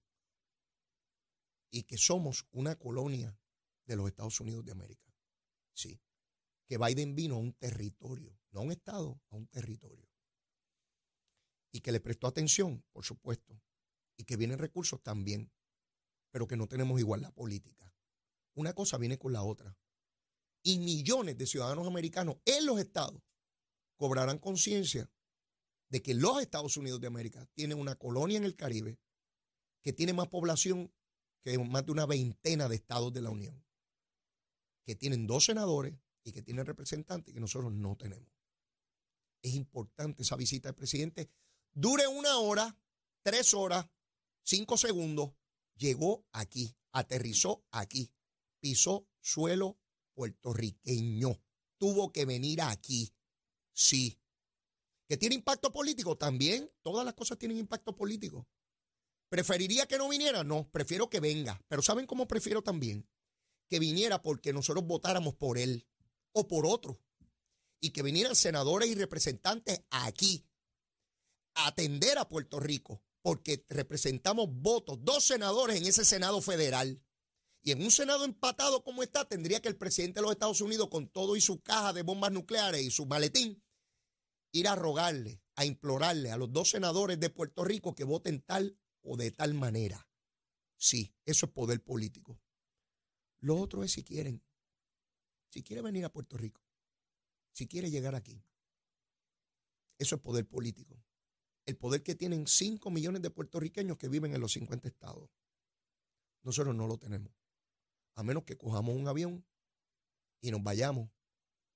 y 1.70 1.84
que 1.84 1.98
somos 1.98 2.46
una 2.52 2.76
colonia 2.76 3.36
de 3.86 3.96
los 3.96 4.06
Estados 4.06 4.38
Unidos 4.40 4.64
de 4.64 4.72
América. 4.72 5.12
Sí, 5.72 6.00
que 6.66 6.78
Biden 6.78 7.16
vino 7.16 7.36
a 7.36 7.38
un 7.38 7.54
territorio, 7.54 8.38
no 8.50 8.60
a 8.60 8.62
un 8.62 8.72
estado, 8.72 9.20
a 9.30 9.36
un 9.36 9.48
territorio. 9.48 10.08
Y 11.72 11.80
que 11.80 11.90
le 11.90 12.00
prestó 12.00 12.28
atención, 12.28 12.84
por 12.92 13.04
supuesto, 13.04 13.60
y 14.16 14.24
que 14.24 14.36
vienen 14.36 14.58
recursos 14.58 15.02
también, 15.02 15.50
pero 16.34 16.48
que 16.48 16.56
no 16.56 16.66
tenemos 16.66 16.98
igualdad 16.98 17.32
política. 17.32 17.94
Una 18.56 18.72
cosa 18.72 18.98
viene 18.98 19.18
con 19.18 19.32
la 19.32 19.44
otra. 19.44 19.78
Y 20.64 20.80
millones 20.80 21.38
de 21.38 21.46
ciudadanos 21.46 21.86
americanos 21.86 22.38
en 22.44 22.66
los 22.66 22.80
estados 22.80 23.22
cobrarán 23.96 24.40
conciencia 24.40 25.08
de 25.90 26.02
que 26.02 26.12
los 26.12 26.42
Estados 26.42 26.76
Unidos 26.76 27.00
de 27.00 27.06
América 27.06 27.46
tienen 27.54 27.78
una 27.78 27.94
colonia 27.94 28.36
en 28.36 28.42
el 28.42 28.56
Caribe 28.56 28.98
que 29.80 29.92
tiene 29.92 30.12
más 30.12 30.26
población 30.26 30.92
que 31.44 31.56
más 31.56 31.86
de 31.86 31.92
una 31.92 32.04
veintena 32.04 32.68
de 32.68 32.74
estados 32.74 33.12
de 33.12 33.22
la 33.22 33.30
Unión, 33.30 33.64
que 34.84 34.96
tienen 34.96 35.28
dos 35.28 35.44
senadores 35.44 35.94
y 36.24 36.32
que 36.32 36.42
tienen 36.42 36.66
representantes 36.66 37.32
que 37.32 37.38
nosotros 37.38 37.72
no 37.72 37.96
tenemos. 37.96 38.28
Es 39.40 39.54
importante 39.54 40.24
esa 40.24 40.34
visita 40.34 40.66
del 40.66 40.74
presidente. 40.74 41.30
Dure 41.72 42.08
una 42.08 42.38
hora, 42.38 42.76
tres 43.22 43.54
horas, 43.54 43.88
cinco 44.42 44.76
segundos. 44.76 45.30
Llegó 45.76 46.24
aquí, 46.32 46.76
aterrizó 46.92 47.64
aquí, 47.70 48.12
pisó 48.60 49.08
suelo 49.20 49.78
puertorriqueño. 50.14 51.40
Tuvo 51.78 52.12
que 52.12 52.24
venir 52.24 52.62
aquí. 52.62 53.12
Sí. 53.72 54.20
¿Que 55.08 55.16
tiene 55.16 55.34
impacto 55.34 55.72
político? 55.72 56.16
También. 56.16 56.70
Todas 56.82 57.04
las 57.04 57.14
cosas 57.14 57.38
tienen 57.38 57.58
impacto 57.58 57.94
político. 57.96 58.48
¿Preferiría 59.28 59.86
que 59.86 59.98
no 59.98 60.08
viniera? 60.08 60.44
No, 60.44 60.70
prefiero 60.70 61.10
que 61.10 61.20
venga. 61.20 61.60
Pero 61.68 61.82
¿saben 61.82 62.06
cómo 62.06 62.28
prefiero 62.28 62.62
también? 62.62 63.08
Que 63.68 63.80
viniera 63.80 64.22
porque 64.22 64.52
nosotros 64.52 64.86
votáramos 64.86 65.34
por 65.34 65.58
él 65.58 65.86
o 66.32 66.46
por 66.46 66.66
otro. 66.66 67.00
Y 67.80 67.90
que 67.90 68.02
vinieran 68.02 68.36
senadores 68.36 68.88
y 68.88 68.94
representantes 68.94 69.82
aquí 69.90 70.46
a 71.54 71.66
atender 71.66 72.18
a 72.18 72.28
Puerto 72.28 72.60
Rico 72.60 73.02
porque 73.24 73.64
representamos 73.70 74.50
votos, 74.52 74.98
dos 75.02 75.24
senadores 75.24 75.80
en 75.80 75.86
ese 75.86 76.04
Senado 76.04 76.42
federal. 76.42 77.02
Y 77.62 77.70
en 77.70 77.82
un 77.82 77.90
Senado 77.90 78.26
empatado 78.26 78.84
como 78.84 79.02
está, 79.02 79.24
tendría 79.24 79.62
que 79.62 79.68
el 79.68 79.78
presidente 79.78 80.20
de 80.20 80.24
los 80.24 80.32
Estados 80.32 80.60
Unidos, 80.60 80.90
con 80.90 81.08
todo 81.08 81.34
y 81.34 81.40
su 81.40 81.62
caja 81.62 81.94
de 81.94 82.02
bombas 82.02 82.32
nucleares 82.32 82.82
y 82.82 82.90
su 82.90 83.06
maletín, 83.06 83.64
ir 84.52 84.68
a 84.68 84.74
rogarle, 84.74 85.42
a 85.54 85.64
implorarle 85.64 86.32
a 86.32 86.36
los 86.36 86.52
dos 86.52 86.68
senadores 86.68 87.18
de 87.18 87.30
Puerto 87.30 87.64
Rico 87.64 87.94
que 87.94 88.04
voten 88.04 88.42
tal 88.42 88.78
o 89.00 89.16
de 89.16 89.30
tal 89.30 89.54
manera. 89.54 90.06
Sí, 90.76 91.14
eso 91.24 91.46
es 91.46 91.52
poder 91.52 91.82
político. 91.82 92.38
Lo 93.40 93.56
otro 93.56 93.84
es 93.84 93.92
si 93.92 94.04
quieren. 94.04 94.44
Si 95.48 95.62
quiere 95.62 95.80
venir 95.80 96.04
a 96.04 96.12
Puerto 96.12 96.36
Rico, 96.36 96.60
si 97.52 97.66
quiere 97.66 97.90
llegar 97.90 98.14
aquí. 98.14 98.44
Eso 99.96 100.16
es 100.16 100.20
poder 100.20 100.46
político. 100.46 101.02
El 101.66 101.76
poder 101.76 102.02
que 102.02 102.14
tienen 102.14 102.46
5 102.46 102.90
millones 102.90 103.22
de 103.22 103.30
puertorriqueños 103.30 103.96
que 103.96 104.08
viven 104.08 104.34
en 104.34 104.40
los 104.40 104.52
50 104.52 104.88
estados. 104.88 105.30
Nosotros 106.42 106.74
no 106.74 106.86
lo 106.86 106.98
tenemos 106.98 107.32
a 108.14 108.22
menos 108.22 108.44
que 108.44 108.56
cojamos 108.56 108.94
un 108.94 109.08
avión 109.08 109.44
y 110.40 110.50
nos 110.50 110.62
vayamos 110.62 111.10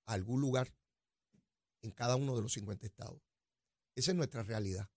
a 0.06 0.14
algún 0.14 0.40
lugar 0.40 0.74
en 1.82 1.90
cada 1.90 2.16
uno 2.16 2.36
de 2.36 2.42
los 2.42 2.52
50 2.52 2.86
estados. 2.86 3.20
Esa 3.94 4.12
es 4.12 4.16
nuestra 4.16 4.42
realidad. 4.42 4.88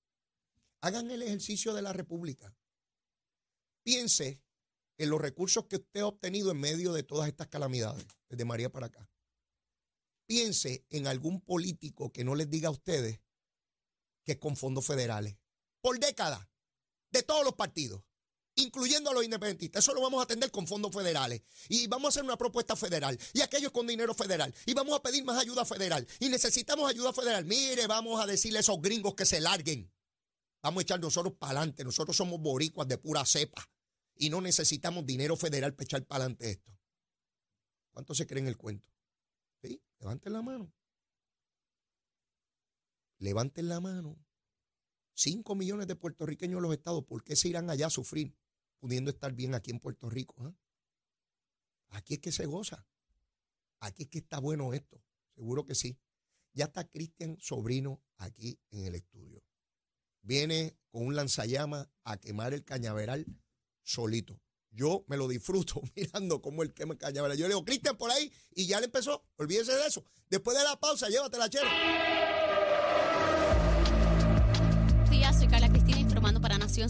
Hagan 0.81 1.11
el 1.11 1.21
ejercicio 1.21 1.73
de 1.73 1.81
la 1.81 1.93
República. 1.93 2.55
Piense 3.83 4.41
en 4.97 5.09
los 5.09 5.21
recursos 5.21 5.65
que 5.65 5.77
usted 5.77 6.01
ha 6.01 6.07
obtenido 6.07 6.51
en 6.51 6.59
medio 6.59 6.93
de 6.93 7.03
todas 7.03 7.27
estas 7.27 7.47
calamidades, 7.47 8.05
desde 8.29 8.45
María 8.45 8.71
para 8.71 8.87
acá. 8.87 9.09
Piense 10.27 10.85
en 10.89 11.07
algún 11.07 11.41
político 11.41 12.11
que 12.11 12.23
no 12.23 12.35
les 12.35 12.49
diga 12.49 12.69
a 12.69 12.71
ustedes 12.71 13.19
que 14.23 14.39
con 14.39 14.55
fondos 14.55 14.85
federales. 14.85 15.37
Por 15.81 15.99
décadas, 15.99 16.47
de 17.11 17.23
todos 17.23 17.43
los 17.43 17.55
partidos 17.55 18.03
incluyendo 18.55 19.09
a 19.09 19.13
los 19.13 19.23
independentistas. 19.23 19.83
Eso 19.83 19.93
lo 19.93 20.01
vamos 20.01 20.19
a 20.19 20.23
atender 20.23 20.51
con 20.51 20.67
fondos 20.67 20.93
federales. 20.93 21.41
Y 21.69 21.87
vamos 21.87 22.05
a 22.05 22.09
hacer 22.09 22.23
una 22.23 22.37
propuesta 22.37 22.75
federal. 22.75 23.17
Y 23.33 23.41
aquellos 23.41 23.71
con 23.71 23.87
dinero 23.87 24.13
federal. 24.13 24.53
Y 24.65 24.73
vamos 24.73 24.97
a 24.97 25.01
pedir 25.01 25.23
más 25.23 25.39
ayuda 25.39 25.65
federal. 25.65 26.07
Y 26.19 26.29
necesitamos 26.29 26.89
ayuda 26.89 27.13
federal. 27.13 27.45
Mire, 27.45 27.87
vamos 27.87 28.21
a 28.21 28.27
decirle 28.27 28.59
a 28.59 28.61
esos 28.61 28.81
gringos 28.81 29.15
que 29.15 29.25
se 29.25 29.39
larguen. 29.39 29.91
Vamos 30.61 30.81
a 30.81 30.83
echar 30.83 30.99
nosotros 30.99 31.33
para 31.39 31.59
adelante. 31.59 31.83
Nosotros 31.83 32.15
somos 32.15 32.39
boricuas 32.39 32.87
de 32.87 32.97
pura 32.97 33.25
cepa. 33.25 33.69
Y 34.15 34.29
no 34.29 34.41
necesitamos 34.41 35.05
dinero 35.05 35.35
federal 35.35 35.73
para 35.73 35.85
echar 35.85 36.05
para 36.05 36.25
adelante 36.25 36.51
esto. 36.51 36.71
¿Cuánto 37.91 38.13
se 38.13 38.27
creen 38.27 38.47
el 38.47 38.57
cuento? 38.57 38.87
¿Sí? 39.61 39.81
Levanten 39.99 40.33
la 40.33 40.41
mano. 40.41 40.71
Levanten 43.21 43.69
la 43.69 43.79
mano. 43.79 44.17
5 45.13 45.55
millones 45.55 45.87
de 45.87 45.95
puertorriqueños 45.95 46.57
en 46.57 46.63
los 46.63 46.73
estados, 46.73 47.05
¿por 47.05 47.23
qué 47.23 47.35
se 47.35 47.47
irán 47.47 47.69
allá 47.69 47.87
a 47.87 47.89
sufrir? 47.89 48.35
pudiendo 48.81 49.11
estar 49.11 49.31
bien 49.31 49.53
aquí 49.53 49.71
en 49.71 49.79
Puerto 49.79 50.09
Rico. 50.09 50.35
¿ah? 50.39 50.53
Aquí 51.89 52.15
es 52.15 52.19
que 52.19 52.31
se 52.31 52.45
goza. 52.47 52.85
Aquí 53.79 54.03
es 54.03 54.09
que 54.09 54.17
está 54.17 54.39
bueno 54.39 54.73
esto. 54.73 55.01
Seguro 55.35 55.65
que 55.65 55.75
sí. 55.75 55.97
Ya 56.53 56.65
está 56.65 56.89
Cristian 56.89 57.37
Sobrino 57.39 58.03
aquí 58.17 58.59
en 58.71 58.85
el 58.85 58.95
estudio. 58.95 59.43
Viene 60.23 60.77
con 60.89 61.05
un 61.05 61.15
lanzallamas 61.15 61.87
a 62.03 62.17
quemar 62.17 62.53
el 62.53 62.65
cañaveral 62.65 63.25
solito. 63.83 64.41
Yo 64.71 65.05
me 65.07 65.17
lo 65.17 65.27
disfruto 65.27 65.81
mirando 65.95 66.41
cómo 66.41 66.63
él 66.63 66.73
quema 66.73 66.93
el 66.93 66.99
cañaveral. 66.99 67.37
Yo 67.37 67.45
le 67.47 67.53
digo, 67.53 67.63
Cristian, 67.63 67.97
por 67.97 68.09
ahí, 68.09 68.33
y 68.51 68.65
ya 68.65 68.79
le 68.79 68.87
empezó. 68.87 69.23
Olvídese 69.37 69.73
de 69.73 69.85
eso. 69.85 70.03
Después 70.27 70.57
de 70.57 70.63
la 70.63 70.79
pausa, 70.79 71.07
llévatela, 71.07 71.49
chela. 71.49 72.80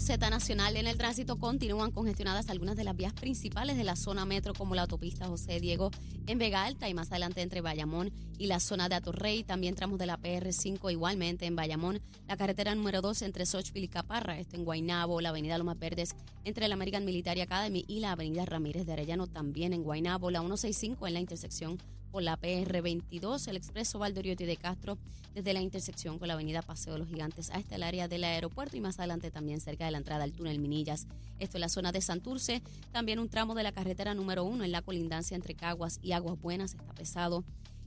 Z 0.00 0.30
Nacional. 0.30 0.76
En 0.76 0.86
el 0.86 0.96
tránsito 0.96 1.38
continúan 1.38 1.90
congestionadas 1.90 2.48
algunas 2.48 2.76
de 2.76 2.84
las 2.84 2.96
vías 2.96 3.12
principales 3.12 3.76
de 3.76 3.84
la 3.84 3.96
zona 3.96 4.24
metro, 4.24 4.54
como 4.54 4.74
la 4.74 4.82
autopista 4.82 5.26
José 5.26 5.60
Diego 5.60 5.90
en 6.26 6.38
Vega 6.38 6.64
Alta 6.64 6.88
y 6.88 6.94
más 6.94 7.10
adelante 7.10 7.42
entre 7.42 7.60
Bayamón 7.60 8.12
y 8.38 8.46
la 8.46 8.60
zona 8.60 8.88
de 8.88 8.94
Atorrey. 8.94 9.44
También 9.44 9.74
tramos 9.74 9.98
de 9.98 10.06
la 10.06 10.18
PR5 10.18 10.90
igualmente 10.90 11.46
en 11.46 11.56
Bayamón. 11.56 12.00
La 12.26 12.36
carretera 12.36 12.74
número 12.74 13.00
2 13.00 13.22
entre 13.22 13.46
Sochville 13.46 13.84
y 13.84 13.88
Caparra, 13.88 14.38
esto 14.38 14.56
en 14.56 14.64
Guaynabo. 14.64 15.20
La 15.20 15.30
avenida 15.30 15.58
Lomas 15.58 15.78
Verdes 15.78 16.14
entre 16.44 16.68
la 16.68 16.74
American 16.74 17.04
Military 17.04 17.40
Academy 17.40 17.84
y 17.86 18.00
la 18.00 18.12
avenida 18.12 18.44
Ramírez 18.44 18.86
de 18.86 18.92
Arellano 18.92 19.26
también 19.26 19.72
en 19.72 19.82
Guaynabo. 19.82 20.30
La 20.30 20.40
165 20.40 21.06
en 21.06 21.14
la 21.14 21.20
intersección 21.20 21.78
por 22.12 22.22
la 22.22 22.38
PR22, 22.38 23.48
el 23.48 23.56
expreso 23.56 23.98
Valdoriotti 23.98 24.44
de 24.44 24.58
Castro, 24.58 24.98
desde 25.34 25.54
la 25.54 25.62
intersección 25.62 26.18
con 26.18 26.28
la 26.28 26.34
avenida 26.34 26.60
Paseo 26.60 26.92
de 26.92 26.98
los 26.98 27.08
Gigantes 27.08 27.50
hasta 27.50 27.74
el 27.74 27.82
área 27.82 28.06
del 28.06 28.22
aeropuerto 28.22 28.76
y 28.76 28.80
más 28.80 28.98
adelante 28.98 29.30
también 29.30 29.60
cerca 29.60 29.86
de 29.86 29.90
la 29.90 29.98
entrada 29.98 30.24
al 30.24 30.32
túnel 30.32 30.58
Minillas. 30.58 31.06
Esto 31.38 31.56
es 31.56 31.60
la 31.60 31.70
zona 31.70 31.90
de 31.90 32.02
Santurce, 32.02 32.62
también 32.92 33.18
un 33.18 33.30
tramo 33.30 33.54
de 33.54 33.62
la 33.62 33.72
carretera 33.72 34.14
número 34.14 34.44
1 34.44 34.62
en 34.62 34.72
la 34.72 34.82
colindancia 34.82 35.34
entre 35.34 35.54
Caguas 35.54 35.98
y 36.02 36.12
Aguas 36.12 36.38
Buenas 36.40 36.74
está 36.74 36.92
pesado 36.92 37.44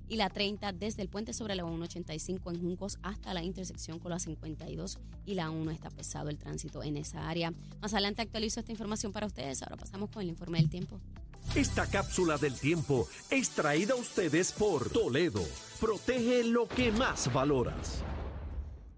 y 0.07 0.17
la 0.17 0.29
30 0.29 0.71
desde 0.73 1.01
el 1.01 1.09
puente 1.09 1.33
sobre 1.33 1.55
la 1.55 1.63
185 1.63 2.51
en 2.51 2.61
Juncos 2.61 2.97
hasta 3.01 3.33
la 3.33 3.43
intersección 3.43 3.99
con 3.99 4.11
la 4.11 4.19
52 4.19 4.99
y 5.25 5.33
la 5.35 5.49
1 5.49 5.71
está 5.71 5.89
pesado 5.89 6.29
el 6.29 6.37
tránsito 6.37 6.83
en 6.83 6.97
esa 6.97 7.29
área. 7.29 7.53
Más 7.81 7.93
adelante 7.93 8.21
actualizo 8.21 8.59
esta 8.59 8.71
información 8.71 9.11
para 9.11 9.27
ustedes. 9.27 9.61
Ahora 9.63 9.77
pasamos 9.77 10.09
con 10.09 10.21
el 10.21 10.29
informe 10.29 10.59
del 10.59 10.69
tiempo. 10.69 10.99
Esta 11.53 11.85
cápsula 11.87 12.37
del 12.37 12.59
tiempo 12.59 13.07
es 13.29 13.49
traída 13.51 13.93
a 13.93 13.97
ustedes 13.97 14.51
por 14.51 14.89
Toledo. 14.89 15.41
Protege 15.79 16.43
lo 16.43 16.67
que 16.67 16.91
más 16.91 17.31
valoras. 17.31 18.03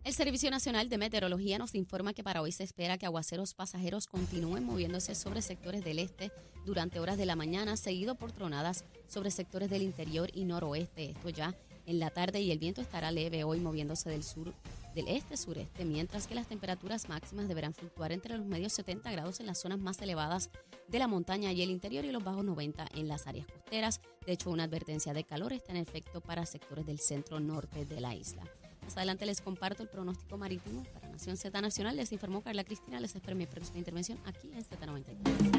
El 0.04 0.14
Servicio 0.14 0.50
Nacional 0.50 0.90
de 0.90 0.98
Meteorología 0.98 1.60
nos 1.60 1.76
informa 1.76 2.14
que 2.14 2.24
para 2.24 2.42
hoy 2.42 2.52
se 2.52 2.64
espera 2.64 2.98
que 2.98 3.06
aguaceros 3.06 3.54
pasajeros 3.54 4.08
continúen 4.08 4.64
moviéndose 4.64 5.14
sobre 5.14 5.42
sectores 5.42 5.84
del 5.84 6.00
este 6.00 6.32
durante 6.66 7.00
horas 7.00 7.18
de 7.18 7.26
la 7.26 7.36
mañana, 7.36 7.78
seguido 7.78 8.16
por 8.16 8.32
tronadas 8.32 8.86
sobre 9.08 9.30
sectores 9.30 9.70
del 9.70 9.82
interior 9.82 10.30
y 10.34 10.46
noroeste. 10.46 11.12
Esto 11.12 11.30
ya 11.30 11.56
en 11.86 12.00
la 12.00 12.10
tarde 12.10 12.42
y 12.42 12.52
el 12.52 12.58
viento 12.58 12.82
estará 12.82 13.12
leve 13.12 13.44
hoy 13.44 13.60
moviéndose 13.60 14.10
del 14.10 14.24
sur 14.24 14.54
del 14.98 15.08
este-sureste, 15.10 15.86
mientras 15.86 16.26
que 16.26 16.34
las 16.34 16.48
temperaturas 16.48 17.08
máximas 17.08 17.48
deberán 17.48 17.76
fluctuar 17.76 18.12
entre 18.12 18.36
los 18.36 18.48
medios 18.48 18.74
70 18.74 19.12
grados 19.12 19.40
en 19.40 19.46
las 19.46 19.60
zonas 19.60 19.78
más 19.78 20.02
elevadas 20.02 20.50
de 20.88 20.98
la 20.98 21.08
montaña 21.08 21.52
y 21.52 21.62
el 21.62 21.70
interior 21.70 22.04
y 22.04 22.12
los 22.12 22.24
bajos 22.24 22.44
90 22.44 22.88
en 22.96 23.08
las 23.08 23.28
áreas 23.28 23.46
costeras. 23.46 24.02
De 24.26 24.34
hecho, 24.34 24.50
una 24.50 24.64
advertencia 24.64 25.14
de 25.14 25.24
calor 25.24 25.54
está 25.54 25.72
en 25.72 25.78
efecto 25.78 26.20
para 26.20 26.48
sectores 26.48 26.88
del 26.88 27.00
centro 27.00 27.40
norte 27.40 27.86
de 27.86 28.02
la 28.02 28.16
isla. 28.16 28.44
Más 28.82 28.98
adelante 28.98 29.28
les 29.28 29.40
comparto 29.40 29.84
el 29.84 29.90
pronóstico 29.90 30.38
marítimo 30.38 30.84
para 30.86 31.10
Nación 31.10 31.38
Z 31.38 31.62
Nacional. 31.62 31.96
Les 31.96 32.12
informó 32.12 32.42
Carla 32.42 32.64
Cristina. 32.64 33.00
Les 33.00 33.16
espero 33.16 33.36
mi 33.36 33.46
próxima 33.46 33.78
intervención 33.78 34.18
aquí 34.26 34.50
en 34.54 34.64
Z92. 34.64 35.57